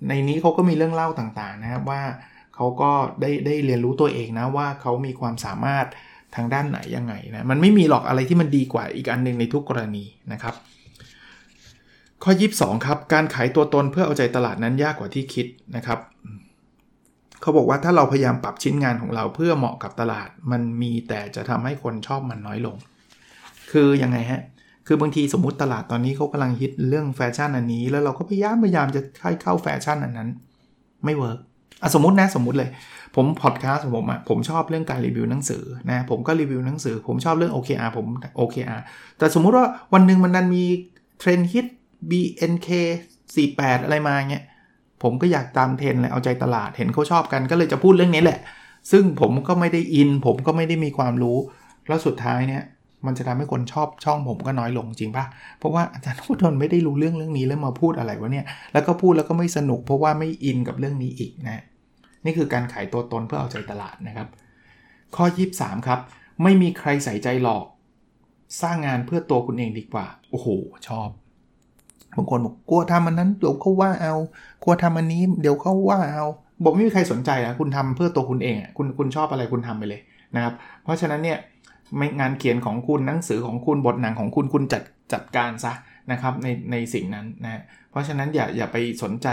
[0.09, 2.03] ในนี้เขาก็มีเรื่องเล่าต่างๆนะครับว่า
[2.55, 5.87] เขาก็ได้ได้เรียนรู้ตัวเองนะว่าเขามีความสามารถ
[6.37, 10.55] ทางด้านไหนยังไงนะมันไม่มีหรอกอะไรที่มันดีกว่าอีกอันหนึ่งในทุกกรณีนะครับ
[12.25, 15.99] ข้อ 22 ครับ การขายตัวตนเพื่อเอาใจตลาดนั้นยากกว่าที่คิดนะครับ
[17.41, 22.77] เขาบอกว่าถ้าเราพยายามปรับชิ้นงานของเราเพื่อเหมาะกับตลาด มันมีแต่จะทำให้คนชอบมันน้อยลง
[23.71, 24.43] คือยังไงฮะ
[24.87, 30.29] คือบางทีสมมุติตลาดตอนนี้เขากำลังฮิตเรื่องแฟชั่นอันนี้ แล้วเราก็พยายามพยายามจะให้เข้าแฟชั่นอันนั้น
[31.05, 31.39] ไม่ work
[31.83, 32.71] อะสมมตินะสมมุติเลย
[33.15, 38.07] ผมพอดแคสต์ผมอะผมชอบเรื่องการรีวิวหนังสือนะผมก็รีวิวหนังสือ ผมชอบเรื่อง OKR ผม
[38.39, 38.81] OKR
[39.19, 40.65] แต่สมมุติว่าวันหนึ่งมันมันมี
[41.19, 41.67] เทรนฮิต
[42.11, 42.69] BNK
[43.27, 44.45] 48 อะไรมาเงี้ย
[45.03, 48.39] ผมก็อยากตามเทรนเลยเอาใจตลาดเห็นเขาชอบกันก็เลยจะพูดเรื่องนี้แหละ
[48.93, 51.39] ซึ่งผมก็ไม่ได้อิน ผมก็ไม่ได้มีความรู้
[51.89, 52.63] แล้วสุดท้ายเนี่ย
[53.07, 55.25] มันจะทำให้คนชอบช่องผมก็น้อยลงจริงปะ
[55.59, 61.63] เพราะว่าอาจารย์พุทธนไม่ได้รู้เรื่องเรื่องนี้แล้วมาพูดอะไรวะเนี่ย แล้วก็พูดแล้วก็ไม่สนุก เพราะว่าไม่อินกับเรื่องนี้อีกนะ
[62.25, 64.29] นี่คือการขายตัวตนเพื่อเอาใจตลาดนะครับ
[65.17, 65.25] ข้อ
[65.57, 66.01] 23 ครับ
[66.43, 67.67] ไม่มีใครใส่ใจหลอก
[68.63, 70.49] สร้างงานเพื่อตัวคุณเองดีกว่า โอ้โห
[70.89, 71.09] ชอบ
[72.19, 74.15] บางคนบอกกลัวทำมันนั้นเดี๋ยวเขาว่าเอา
[74.63, 76.27] กลัวทำอันนี้เดี๋ยวเขาว่าเอา
[76.65, 80.01] บอกไม่มีใครสนใจอะคุณทำเพื่อตัวคุณเองอะคุณคุณชอบอะไรคุณทำไปเลย
[80.35, 81.39] นะครับ เพราะฉะนั้นเนี่ย
[82.21, 85.73] งานเขียนของคุณหนังสือของคุณบทหนังของคุณคุณจัดจัดการซะ
[86.13, 89.29] นะครับในในสิ่งนั้นนะเพราะฉะนั้นอย่าอย่าไปสนใจ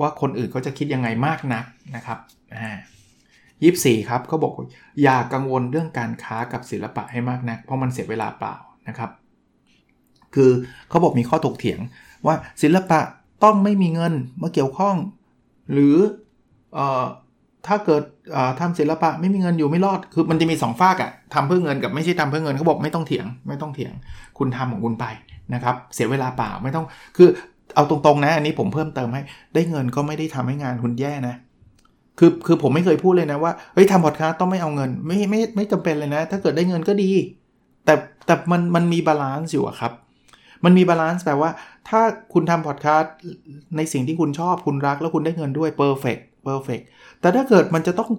[0.00, 1.64] ว่าคนอื่นเขาจะคิดยังไงมากนัก
[1.96, 2.18] นะครับ
[2.56, 2.70] อ่า
[3.62, 4.52] ยี่สี่ครับเขาบอก
[5.02, 8.56] อย่ากังวลเรื่องการค้ากับศิลปะให้มากนัก เพราะมันเสียเวลาเปล่า
[8.88, 9.10] นะครับ
[10.34, 10.50] คือ
[10.88, 11.80] เขาบอกมีข้อถกเถียง
[12.26, 13.00] ว่าศิลปะ
[13.44, 14.96] ต้องไม่มีเงินมาเกี่ยวข้อง
[15.72, 15.96] หรือ
[16.76, 16.80] อ
[17.66, 18.02] ถ้าเกิด
[18.60, 23.92] ทำศิลปะไม่มีเงินอยู่ไม่รอด คือมันจะมี 2 ฝากอะทำเพื่อเงินกับไม่ใช่ทำเพื่อเงินเขาบอกไม่ต้องเถียง ไม่ต้องเถียง
[24.38, 25.06] คุณทำของคุณไป
[25.54, 26.84] นะครับ เสียเวลาเปล่าไม่ต้อง
[27.16, 27.28] คือ
[27.74, 29.22] เอาตรงๆ นะ อันนี้ผมเพิ่มเติมให้
[29.54, 31.34] ได้เงินก็ไม่ได้ทำให้งานคุณแย่นะ
[32.18, 37.10] คือคือผมไม่เคยพูดเลยนะว่า เฮ้ยทำพอดคาสต์ต้องไม่เอาเงิน ไม่ไม่ไม่จำเป็นเลยนะ ถ้าเกิดได้เงินก็ดี
[37.84, 37.94] แต่
[38.26, 39.92] แต่มันมันมี balance อยู่ครับ
[40.64, 41.50] มันมี balance แปลว่า
[41.88, 42.00] ถ้า
[42.32, 43.14] คุณทำพอดแคสต์
[43.76, 46.80] ในสิ่งที่คุณชอบคุณรักแล้วคุณได้เงินด้วย perfect perfect
[47.20, 48.10] แต่ถ้าเกิดมันจะต้อง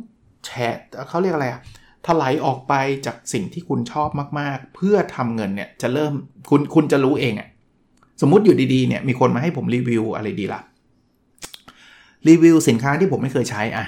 [0.45, 0.77] แฉลบ
[1.09, 1.61] เขาเรียกอะไรอะ
[2.07, 2.73] ไถลออกไป
[3.05, 6.13] จากสิ่งที่คุณชอบมากๆ เพื่อทำเงินเนี่ยจะเริ่ม
[6.49, 7.47] คุณคุณจะรู้เองอะ
[8.21, 10.61] สมมุติอยู่ดีๆเนี่ยมีคนมาให้ผมรีวิวอะไรดีล่ะ
[12.27, 13.85] รีวิวสินค้าที่ผมไม่เคยใช้อะ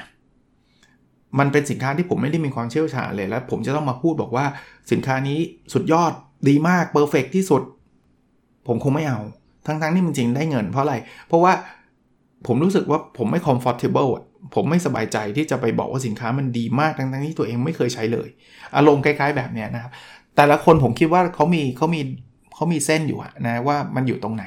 [1.39, 4.45] มันเป็นสินค้าที่ผมไม่ได้มีความเชี่ยวชาญเลยแล้ว ผมจะต้องมาพูดบอกว่า
[4.91, 5.39] สินค้านี้
[5.73, 6.11] สุดยอด
[6.49, 7.61] ดีมากเพอร์เฟกที่สุด
[8.67, 9.19] ผมคงไม่เอา
[9.65, 10.95] ทั้งๆที่มันจริงได้เงินเพราะอะไร
[11.27, 11.53] เพราะว่า
[12.47, 14.23] ผมรู้สึกว่าผมไม่ comfortable อะ
[14.55, 18.27] ผมไม่สบายใจที่จะไปบอกว่าสินค้ามันดีมากทั้งๆที่ตัวเองไม่เคยใช้เลย
[18.75, 19.91] อารมณ์คล้ายๆแบบเนี้ยนะครับ
[20.35, 22.01] แต่ละคนผมคิดว่าเขามีเขามี
[22.55, 24.45] เขามีเส้นอยู่นะว่ามันอยู่ตรงไหน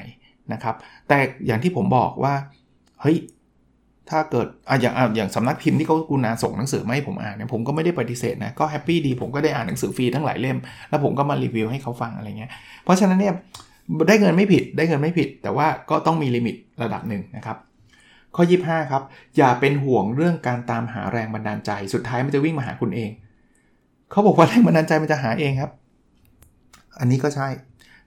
[0.53, 0.75] นะครับ
[1.07, 2.33] แต่อย่างที่ผมบอกว่า
[3.01, 3.17] เฮ้ย
[4.09, 10.57] ถ้าเกิดอะอย่างอะอย่างสำนักพิมพ์ที่เขากรุณาส่งหนังสือมาให้ผมอ่านเนี่ยผมก็ไม่ได้ปฏิเสธนะก็ happy ดีผมก็ได้อ่านหนังสือฟรีทั้งหลายเล่ม
[10.89, 12.51] แล้วผมก็มารีวิวให้เขาฟังอะไรเงี้ย
[12.83, 13.33] เพราะฉะนั้นเนี่ย
[14.07, 17.57] ได้เงินไม่ผิด ได้เงินไม่ผิด แต่ว่าก็ต้องมี limit ระดับหนึ่งนะครับ
[18.35, 19.03] ข้อ 25 ครับ
[19.37, 23.11] อย่าเป็นห่วงเรื่องการตามหาแรงบันดาลใจ สุดท้ายมันจะวิ่งมาหาคุณเอง
[24.11, 25.71] เขาบอกว่าแรงบันดาลใจมันจะหาเองครับ
[26.99, 27.47] อันนี้ก็ใช่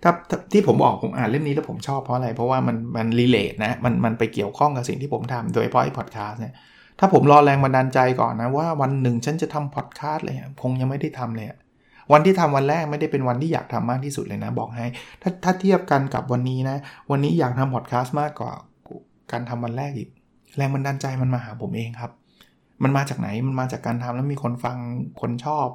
[0.02, 0.10] ถ้า
[0.52, 6.54] ที่ผมบอกผมอ่านเล่มนี้แล้วผมชอบเพราะอะไร เพราะว่ามันมันรีเลทนะมันมันไปเกี่ยวข้องกับสิ่งที่ผมทำโดยเฉพาะไอ้พอดแคสต์เนี่ย
[6.98, 11.46] ถ้าผมรอแรงบันดาลใจก่อนนะว่าวันหนึ่งฉันจะทำพอดแคสต์เลยคงยังไม่ได้ทำเลย
[12.12, 14.86] วันที่ทำวันแรกไม่ได้เป็นวันที่อยากทำมากที่สุดเลยนะ บอกให้
[15.22, 16.76] ถ้าถ้าเทียบกันกับวันนี้นะ
[17.10, 18.52] วันนี้อยากทำพอดแคสต์มากกว่า
[19.32, 20.08] การทำวันแรกอีก
[20.56, 22.12] แรงบันดาลใจมันมาหาผมเองครับ
[22.82, 24.76] มันมาจากไหนมันมาจากการทำแล้วมีคนฟัง
[25.20, 25.66] คนชอบ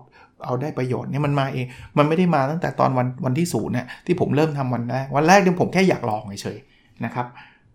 [0.45, 1.65] เอาได้ประโยชน์เนี่ยมันมาเอง
[1.97, 7.25] มันไม่ได้มาตั้งแต่ตอนวันวันที่ศูนย์เนี่ยที่ผมเริ่มทำวันแรกวันแรกเนี่ยผมแค่อยากลองเฉยๆนะครับ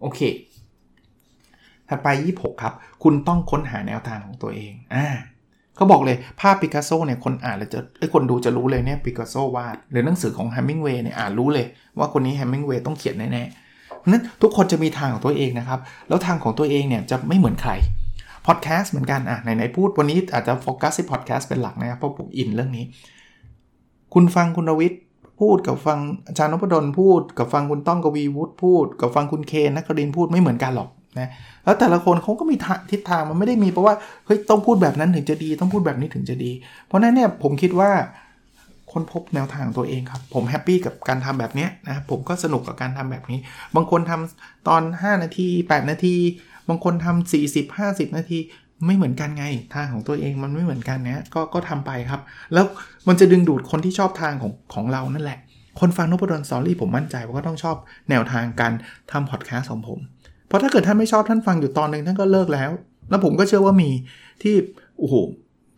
[0.01, 0.21] โอเค
[1.89, 5.07] ถัดไป 26 ครับ คุณต้องค้นหาแนวทางของตัวเอง อ่า
[5.77, 11.67] เขาบอกเลยภาพปิกัสโซเนี่ยคนอ่านแล้วจะไอ้คนดูจะรู้เลยเนี่ยปิกัสโซวาดหรือหนังสือของเฮมิงเวย์เนี่ยอ่านรู้เลย
[11.99, 17.73] ว่าคนนี้เฮมิงเวย์ต้องเขียนแน่ๆเพราะนั้นทุกคนจะมีทางของตัวเองนะครับ แล้วทางของตัวเองเนี่ยจะไม่เหมือนใคร
[18.47, 22.85] พอดแคสต์เหมือนกันอะไหนๆพูดวันนี้อาจจะโฟกัสที่พอดแคสต์เป็นหลักนะครับเพราะผม in เรื่องนี้
[24.15, 25.01] คุณฟังคุณรวิทย์
[25.41, 31.31] พูดกับฟังอาจารย์นพดลพูด กับฟังคุณต้องกวีวุฒิพูด กับฟังคุณเคนนครินทร์พูดไม่เหมือนกันหรอกนะ
[31.65, 32.57] แล้วแต่ละคนเขาก็มี
[32.91, 33.95] ทิศทางมันไม่ได้มีเพราะว่า
[34.27, 36.51] เฮ้ยต้องพูดแบบนั้นถึงจะดี ต้องพูดแบบนี้ถึงจะดี
[36.87, 37.91] เพราะนั้นเนี่ยผมคิดว่า
[38.93, 43.39] ค้นพบแนวทางตัวเองครับ ผม happy กับการทำแบบนี้นะผมก็สนุกกับการทำแบบนี้
[43.77, 46.17] บางคนทำตอน 5 นาที 8 นาที
[46.69, 48.39] บางคนทำ40 50 นาที
[48.87, 49.45] ไม่เหมือนกันไง
[49.75, 52.21] ทางของตัวเองมันไม่เหมือนกันนะก็ก็ทำไปครับ
[52.55, 52.67] แล้ว
[53.09, 55.39] มันจะดึงดูดคนที่ชอบทางของของเรานั่นแหละ
[55.81, 57.77] คนฟังนพดลสอรี่ผมมั่นใจว่าก็ต้องชอบ
[58.11, 58.73] แนวทางการ
[59.13, 59.99] ทำพอดแคสต์ของผม
[60.53, 62.71] เพราะถ้าเกิดท่านไม่ชอบท่านฟังอยู่ตอนหนึ่งท่านก็เลิกแล้ว
[63.11, 63.91] แล้วผมก็เชื่อว่ามี
[64.43, 64.55] ที่
[64.99, 65.15] โอ้โห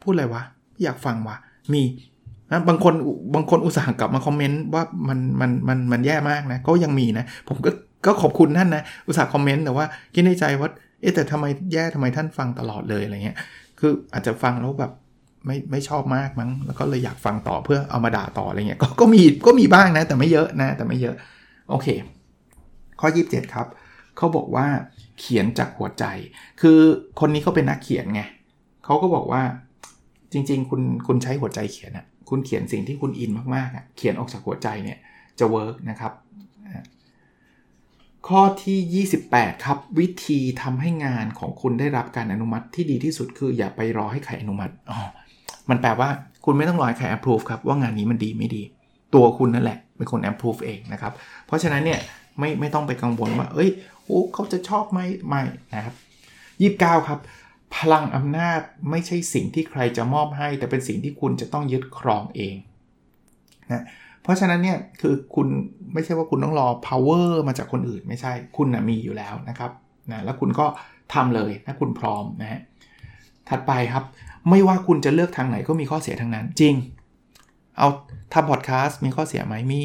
[0.02, 0.42] พูดอะไรวะ
[0.82, 1.36] อยากฟังวะ
[1.72, 1.82] มี
[2.50, 2.94] นะบางคน
[3.34, 7.70] บางคนอุตส่าห์กลับมาคอมเมนต์ว่ามันมันมันมันแย่มากนะก็ยังมีนะผมก็
[8.06, 10.68] ก็ขอบคุณท่านนะอุตส่าห์คอมเมนต์แต่ว่าคิดในใจว่า
[11.00, 13.36] เอ๊แต่ทำไมแย่ทำไมท่านฟังตลอดเลยอะไรเงี้ย
[13.78, 14.92] คืออาจจะฟังแล้วแบบ
[15.46, 21.16] ไม่ไม่ชอบมากมั้งแล้วก็เลยอยากฟังต่อเพื่อเอามาด่าต่ออะไรเงี้ยก็ก็มีก็มีบ้างนะแต่ไม่เยอะนะแต่ไม่เยอะ
[21.70, 21.86] โอเค
[23.00, 23.66] ข้อ 27 ครับ
[24.16, 24.66] เขาบอกว่า
[25.20, 26.04] เขียนจากหัวใจ
[26.60, 26.78] คือ
[27.20, 28.22] คนนี้เขาเป็นนักเขียนไง
[28.84, 29.42] เขาก็บอกว่า
[30.32, 34.98] จริง ๆ คุณคุณใช้หัวใจเขียนอะคุณเขียนสิ่งที่คุณอินมากๆอะเขียนออกจากหัวใจเนี่ย
[35.38, 36.12] จะเวิร์กนะครับ
[38.28, 44.98] ข้อที่ 28 ครับ วิธีทำให้งานของคุณได้รับการอนุมัติที่ดีที่สุดคืออย่าไปรอให้ใครอนุมัติอ๋อ
[45.70, 46.08] มันแปลว่า
[46.44, 48.62] คุณไม่ต้องรอให้ใคร approve ครับ ว่างานนี้มันดีไม่ดี
[49.14, 51.12] ตัวคุณนั่นแหละ เป็นคน approve เองนะครับ
[51.46, 52.00] เพราะฉะนั้นเนี่ย
[52.38, 53.70] ไม่ไม่ต้องไปกังวลว่า เอ้ย
[54.06, 55.42] โอ้เขาจะชอบไหมไม่
[55.74, 55.94] นะครับ
[56.60, 57.20] ยี่สิบเก้าครับ
[57.76, 62.56] พลังอำนาจไม่ใช่สิ่งที่ใครจะมอบให้ แต่เป็นสิ่งที่คุณจะต้องยึดครองเอง
[63.72, 63.84] นะ
[64.22, 65.48] เพราะฉะนั้นเนี่ยคือคุณ
[65.92, 69.70] ไม่ใช่ว่าคุณต้องรอ power มาจากคนอื่นไม่ใช่คุณนะมีอยู่แล้วนะครับ
[70.10, 70.66] นะแล้วคุณก็
[71.14, 72.60] ทำเลยถ้าคุณพร้อมนะฮะ
[73.48, 74.04] ถัดไปครับ
[74.50, 76.74] ไม่ว่าคุณจะเลือกทางไหนก็มีข้อเสียทั้งนั้นจริง
[77.78, 77.88] เอา
[78.34, 79.82] ทำพอดแคสต์มีข้อเสียไหมมี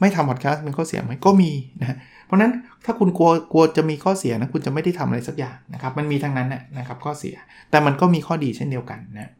[0.00, 1.50] ไม่ทำพอดแคสต์มีข้อเสียไหมก็มี
[1.82, 2.52] นะ เพราะนั้น
[2.84, 7.34] ถ้าคุณกลัวกลัวจะมีข้อเสียนะคุณจะไม่ได้ทำอะไรสักอย่างนะครับ มันมีทั้งนั้นนะครับข้อเสีย
[7.70, 9.32] แต่มันก็มีข้อดีเช่นเดียวกันนะ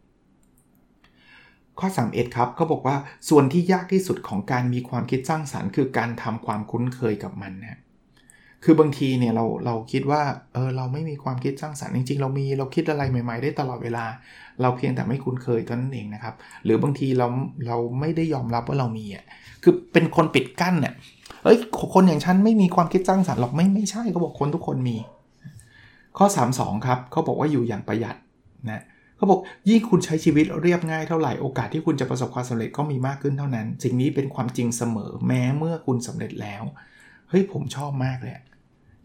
[1.81, 2.97] ข้อ 31 ครับเขาบอกว่า
[3.29, 7.81] ส่วนที่ยากที่สุดของการมีความคิดสร้างสารรค์ คือการทำความคุ้นเคยกับมันนะ
[8.65, 10.23] คือบางทีเนี่ยเราเราคิดว่า
[10.55, 14.05] เออเราไม่มีความคิดสร้างสารรค์จริง ๆ เรามีเราคิดอะไรใหม่ ๆ ได้ตลอดเวลา
[14.63, 17.27] เราเพียงแต่ไม่คุ้นเคยเท่านั้นเองนะครับ หรือบางทีเรา
[17.69, 19.25] เราไม่ได้ยอมรับว่าเรามีอะ
[19.63, 20.95] คือเป็นคนปิดกั้นเนี่ย
[21.45, 21.59] เอ้ย
[21.93, 24.97] คนอย่างฉันไม่มีความคิดสร้างสรรค์หรอกไม่ไม่ใช่เขาบอกคนทุกคนมี
[26.19, 26.27] ข้อ
[26.57, 28.17] 32 ครับเขาบอกว่าอยู่อย่างประหยัด
[28.71, 28.83] นะ
[29.17, 36.63] เขาบอกยิ่งคุณใช้ชีวิตเรียบง่ายเท่าไหร่โอกาสที่คุณจะประสบความสำเร็จก็มีมากขึ้นเท่านั้น สิ่งนี้เป็นความจริงเสมอแม้เมื่อคุณสำเร็จแล้ว
[37.29, 38.35] เฮ้ยผมชอบมากเลย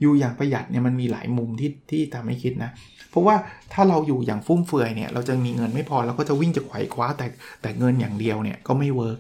[0.02, 2.71] อยู่อย่างประหยัดเนี่ยมันมีหลายมุมที่ที่ทำให้คิดนะ
[3.10, 3.36] เพราะว่า
[3.73, 7.28] ถ้าเราอยู่อย่างฟุ่มเฟือยเนี่ยเราจะมีเงินไม่พอเราก็จะวิ่งจะไขว่คว้าแต่
[7.62, 9.19] แต่เงินอย่างเดียวเนี่ยก็ไม่ work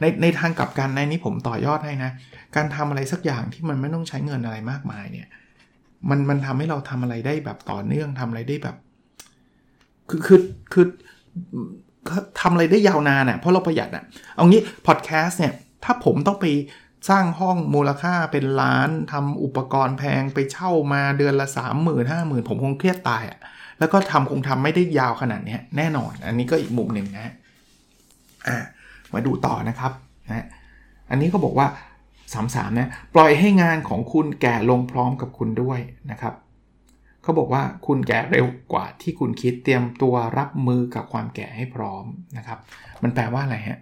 [0.00, 2.10] ในในทางกลับกันในนี้ผมต่อยอดให้นะ
[2.56, 5.28] การทำอะไรสักอย่างที่มันไม่ต้องใช้เงินอะไรมากมายเนี่ย
[6.10, 8.76] มันมันทำให้เราทำอะไรได้แบบต่อเนื่องทำอะไรได้แบบ
[10.10, 10.40] คือคือ
[10.72, 10.86] คือ
[12.40, 14.04] ทำอะไรได้ยาวนานอะ่ะเพราะเราประหยัดอะ่ะ
[14.34, 15.52] เอางี้พอดแคสต์เนี่ย
[15.84, 16.46] ถ้าผมต้องไป
[17.10, 23.38] สร้างห้องมูลค่าเป็นล้านทำอุปกรณ์แพงไปเช่ามาเดือนละ3 0 0 0 0 5 0,000ผมคงเครียดตายอะ่ะ
[23.78, 27.32] แล้วก็ทำคงทำไม่ได้ยาวขนาดนี้แน่นอน อันนี้ก็อีกมุมหนึ่งนะ
[28.48, 28.56] อ่า
[29.14, 29.92] มาดูต่อนะครับ
[30.28, 30.46] นะ
[31.10, 31.66] อันนี้เขาบอกว่า
[32.34, 35.78] สามสามนะปล่อยให้งานของคุณแก่ลงพร้อมกับคุณด้วย
[36.10, 36.34] นะครับ
[37.22, 42.04] เขาบอกว่าคุณแก่เร็วกว่าที่คุณคิดเตรียมตัวรับมือกับความแก่ให้พร้อม
[42.36, 42.58] นะครับ
[43.02, 43.78] มันแปลว่าอะไรฮะ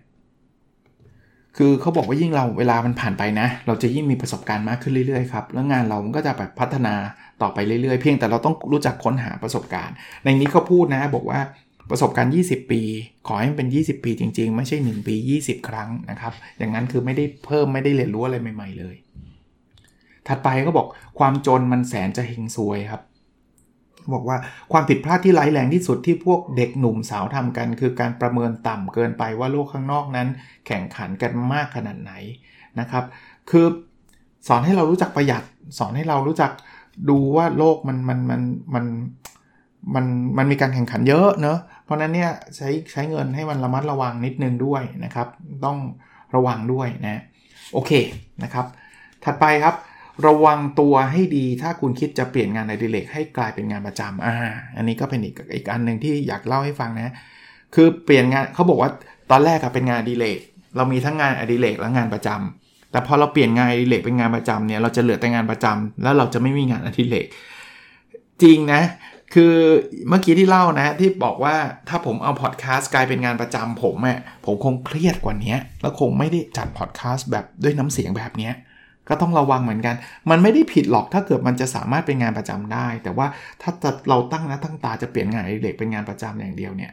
[1.57, 6.95] คือเขาบอกว่ายิ่งเราเวลามันผ่านไปนะ เราจะยิ่งมีประสบการณ์มากขึ้นเรื่อยๆครับแล้วงานเราก็จะแบบพัฒนา
[7.43, 11.41] ต่อไปเรื่อยๆ เพียงแต่เราต้องรู้จักค้นหาประสบการณ์ ในนี้เขาพูดนะบอกว่า
[11.91, 12.81] ประสบการณ์ 20 ปี
[13.27, 18.97] ขอให้มันเป็น 20 ปีจริง ๆ ไม่ใช่ 1 ปี 20 ครั้งนะครับ อย่างนั้นคือไม่ได้เพิ่มไม่ได้เรียนรู้อะไรใหม่ ๆ เลย
[20.29, 20.87] ถัดไปก็บอก
[21.19, 23.03] ความจนมันแสนจะเฮงซวยครับ
[24.15, 24.37] บอกว่า
[24.73, 30.29] ความผิดพลาดที่ร้ายแรงที่สุดที่พวกเด็กหนุ่มสาวทำกัน คือการประเมินต่ำเกินไปว่าโลกข้างนอกนั้น
[30.67, 32.13] แข่งขันกันมากขนาดไหน
[32.81, 33.05] นะครับ
[33.51, 33.67] คือ
[34.49, 35.43] สอนให้เรารู้จักประหยัด
[35.79, 36.51] สอนให้เรารู้จัก
[37.11, 38.41] ดูว่าโลกมันมันมัน
[38.75, 38.85] มัน
[39.95, 40.05] มัน
[40.37, 45.29] มันมีการแข่งขันเยอะเนอะ เพราะนั้นเนี่ยใช้ใช้เงินให้มันระมัดระวังนิดนึงด้วยนะครับ
[45.65, 45.79] ต้อง
[46.35, 47.23] ระวังด้วยนะ
[47.73, 47.93] โอเค
[48.43, 48.67] นะครับ
[49.25, 49.75] ถัดไปครับ
[50.27, 54.35] ระวังตัวให้ดีถ้าคุณคิดจะเปลี่ยนงานในดิเลกให้กลายเป็นงานประจำอ่า
[54.77, 57.15] อันนี้ก็เป็นอีกอีกอันหนึ่งที่อยากเล่าให้ฟังนะ
[57.75, 58.91] คือเปลี่ยนงานเขาบอกว่า
[59.31, 60.39] ตอนแรกอะเป็นงานดิเลก
[60.77, 67.27] เรามีทั้งงานอดิเลกและงานประจำแต่พอเราเปลี่ยนงานอดิเลกเป็นงานประจำเนี่ยเราจะเหลือแต่งานประจำแล้วเราจะไม่มีงานอดิเลก
[68.43, 68.81] จริงนะ
[69.35, 69.55] คือ
[70.09, 71.57] เมื่อกี้ที่เล่านะที่บอกว่า
[71.89, 78.51] ถ้าผมเอาพอดแคสต์กลายเป็นงานประจำผมอะ่ะผมคงเครียดกว่านี้แล้วคงไม่ได้จัดพอดแคสต์แบบด้วยน้ำเสียงแบบนี้
[79.09, 79.95] ก็ต้องระวังเหมือนกัน
[80.31, 83.27] มันไม่ได้ผิดหรอกถ้าเกิดมันจะสามารถเป็นงานประจำได้ แต่ว่า
[83.63, 83.71] ถ้า
[84.09, 86.93] เราตั้งนะตั้งตาจะเปลี่ยนงานอดิเรกเป็นงานประจำอย่างเดียวเนี่ย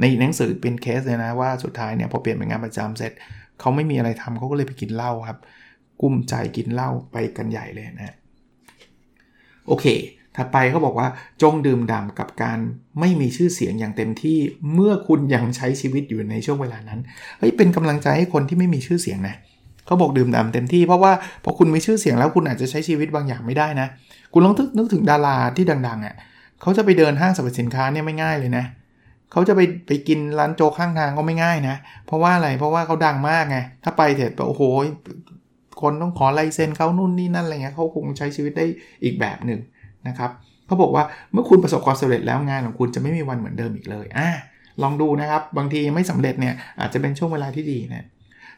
[0.00, 3.12] ในหนังสือเป็นเคสเลยนะว่าสุดท้ายเนี่ยพอเปลี่ยนเป็นงานประจำเสร็จ
[3.60, 5.38] เขาไม่มีอะไรทำเขาก็เลยไปกินเหล้าครับ
[6.00, 8.14] กุ้มใจกินเหล้าไปกันใหญ่เลยนะ
[9.66, 9.86] โอเค
[10.36, 11.08] ถัดไปเขาบอกว่า
[11.42, 12.58] จงดื่มด่ำกับการ
[13.00, 14.38] ไม่มีชื่อเสียงอย่างเต็มที่
[14.74, 17.00] เมื่อคุณยังใช้ชีวิตอยู่ในช่วงเวลานั้น
[17.38, 19.36] เฮ้ยเป็นกำลังใจให้คนที่ไม่มีชื่อเสียงนะ
[19.86, 21.12] เขาบอกดื่มด่ำเต็มที่เพราะว่า
[21.44, 23.86] พอคุณมีชื่อเสียงแล้วคุณอาจจะใช้ชีวิตบางอย่างไม่ได้นะ
[24.32, 26.14] คุณลองนึกถึงดาราที่ดังๆอะ่ะ
[26.60, 28.64] เขาจะไปเดินห้างสรรพสินค้าเนี่ยไม่ง่ายเลยนะ
[29.32, 34.62] เขาจะไปไปกินร้านโจ๊กข้างทางก็ไม่ง่ายนะ เพราะว่าอะไรเพราะว่าเขาดังมากไงถ้าไปเสร็จโอ้โห
[35.80, 38.66] คนต้องขอลายเซ็นเขานู่นนี่นั่นอะไรเงี้ยเขาคงใช้ชีวิตได้
[39.04, 39.60] อีกแบบหนึ่ง
[40.08, 40.30] นะครับ
[40.66, 44.28] เขาบอกว่าเมื่อคุณประสบความสำเร็จแล้วงานของคุณจะไม่มีวันเหมือนเดิมอีกเลยอะ
[44.82, 48.06] ลองดูนะครับ บางทีไม่สำเร็จเนี่ยอาจจะเป็นช่วงเวลาที่ดีนะ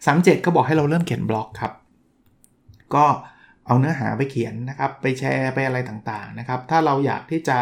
[0.07, 1.73] สามเจ็ดก็บอกให้เราเริ่มเขียนบล็อกครับ
[2.95, 3.05] ก็
[3.67, 7.59] เอาเนื้อหาไปเขียนนะครับ ไปแชร์ไปอะไรต่างๆนะครับ ถ้าเราอยากที่จะ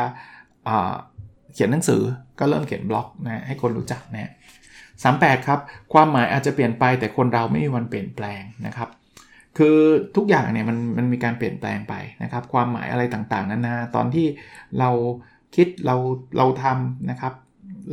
[1.55, 2.03] เขียนหนังสือ
[2.39, 4.31] ก็เริ่มเขียนบล็อกนะให้คนรู้จักนะ
[5.03, 5.61] สามแปดครับ
[5.93, 8.89] ความหมายอาจจะเปลี่ยนไปแต่คนเราไม่มีวันเปลี่ยนแปลงนะครับ
[9.59, 9.79] คือ
[10.17, 14.27] ทุกอย่างเนี่ยมันมันมีการเปลี่ยนแปลงไปนะครับ ความหมายอะไรต่างๆนานาตอนที่
[14.79, 14.91] เรา
[15.57, 15.97] คิดเรา
[16.39, 17.33] เราทำนะครับ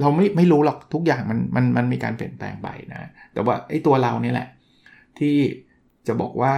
[0.01, 4.47] เราไม่ไม่รู้หรอกทุกอย่างมันมันมันมีการเปลี่ยนแปลงไปนะแต่ว่าไอ้ตัวเรานี่แหละ
[5.19, 5.35] ที่
[6.07, 6.53] จะบอกว่า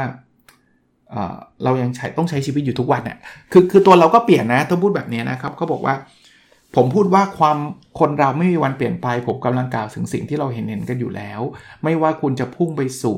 [1.12, 3.18] เเรายังใช้ต้องใช้ชีวิตอยู่ทุกวันเนี่ย
[3.52, 5.96] คือคือตัวเราก็เปลี่ยนนะต้องพูดแบบนี้นะครับเขาบอกว่า
[6.76, 7.58] ผมพูดว่าความ
[8.00, 11.42] คนเราไม่มีวันเปลี่ยนไป ผมกำลังกล่าวถึงสิ่งที่เราเห็นเห็นกันอยู่แล้ว
[11.84, 13.18] ไม่ว่าคุณจะพุ่งไปสู่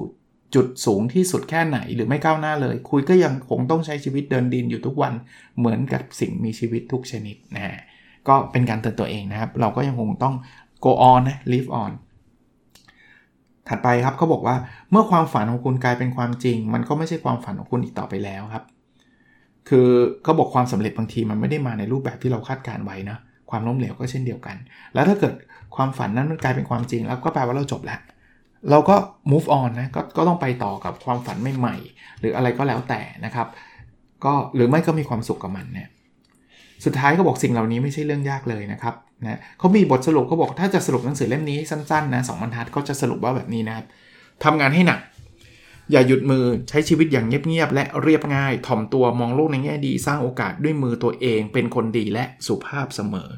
[0.55, 5.13] จุดสูงที่สุดแค่ไหนหรือไม่ก้าวหน้าเลย คุยก็ยังคงต้องใช้ชีวิตเดินดินอยู่ทุกวัน
[5.57, 7.79] เหมือนกับสิ่งมีชีวิตทุกชนิดนะ
[8.27, 10.35] ก็เป็นการเตือนตัวเองนะครับ เราก็ยังคงต้อง
[10.85, 11.91] go on นะ live on
[13.67, 14.55] ถัดไปครับเขาบอกว่า
[14.91, 18.63] เมื่อความฝันของคุณกลายเป็นความจริง มันก็ไม่ใช่ความฝันของคุณอีกต่อไปแล้วครับ
[19.69, 19.87] คือ
[20.23, 23.17] เขาบอกความสำเร็จบางทีมันไม่ได้มาในรูปแบบที่เราคาดการไว้นะ
[23.49, 24.55] ความล้มเหลวก็เช่นเดียวกัน
[24.93, 25.33] แล้วถ้าเกิด
[25.75, 27.99] ความฝันนั้นมันกลายเป็นความจริง แล้วก็แปลว่าเราจบแล้ว
[28.69, 28.95] เราก็
[29.31, 33.47] move on นะกก็ต้องไปต่อกับความฝันใหม่ๆ หรืออะไรก็แล้วแต่นะครับ
[34.25, 35.87] ก็หรือไม่ก็มีความสุขกับมันเนี่ย
[36.85, 43.85] สุดท้ายก็บอกสิ่งเหล่านี้ไม่ใช่เรื่องยากเลยนะครับนะเขามีบทสรุปเขาบอกถ้าจะสรุปหนังสือเล่มนี้สั้นๆนะสองบรรทัดก็จะสรุปว่าแบบนี้นะครับ
[44.43, 44.99] ทำงานให้หนัก
[45.91, 53.29] อย่าหยุดมือใช้ชีวิตอย่างเงียบๆและเรียบง่าย ถ่อมตัวมองโลกในแง่ดี สร้างโอกาสด้วยมือตัวเอง เป็นคนดีและสุภาพเสมอ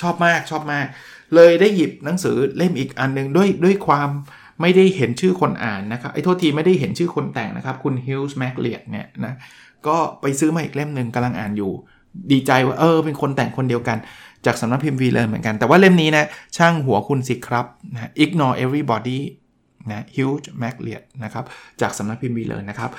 [0.00, 0.86] ชอบมากชอบมาก
[1.34, 4.10] เลยได้หยิบหนังสือเล่มอีกอันนึงด้วยด้วยความ
[4.60, 9.34] ไม่ได้เห็นชื่อคนอ่านนะครับไอ้โทษทีไม่ได้เห็นชื่อคนแต่งนะครับ คุณฮิลส์แมกเลียดเนี่ยนะ
[9.86, 11.72] ก็ไปซื้อมาอีกเล่มหนึ่งกำลังอ่านอยู่
[12.32, 13.98] ดีใจว่าเออเป็นคนแต่งคนเดียวกัน
[14.46, 16.24] จากสำนักพิมพ์วีเลิร์นเหมือนกัน แต่ว่าเล่มนี้นะ
[16.56, 19.18] ช่างหัวคุณสิครับนะ ignore everybody
[19.90, 21.44] นะฮิวจ์แมกเลียนะครับ
[21.80, 22.90] จากสำนักพิมพ์วีเลิร์นนะครับ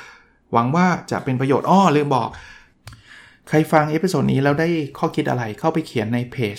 [0.54, 2.30] หวังว่าจะเป็นประโยชน์อ้อลืมบอก
[3.48, 6.58] ใครฟัง episode นี้แล้วได้ข้อคิดอะไรเข้าไปเขียนในเพจ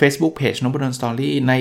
[0.00, 1.54] Facebook Page นพดล Story ใน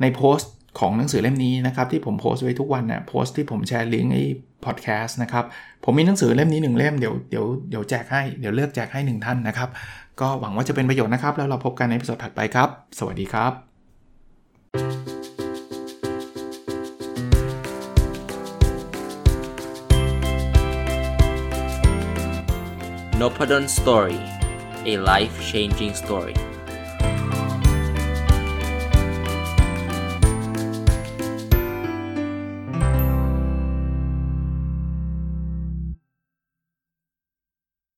[0.00, 4.24] ในโพสต์ ของหนังสือเล่มนี้นะครับที่ผมโพสต์ไว้ทุกวันน่ะโพสต์ที่ผมแชร์ลิงก์ไอ้
[4.64, 5.44] พอดแคสต์นะครับ
[5.84, 9.68] ผมมีหนังสือเล่มนี้หนึ่งเล่มเดี๋ยวเดี๋ยวเดี๋ยวแจกให้เดี๋ยวเลือกแจกให้หนึ่งท่านนะครับ
[10.20, 13.52] ก็หวังว่าจะเป็นประโยชน์นะครับ แล้วเราพบกันในพิโซดถัดไปครับ สวัสดีครับ
[23.20, 24.18] n o p ด d o n Story
[24.92, 26.36] a life changing story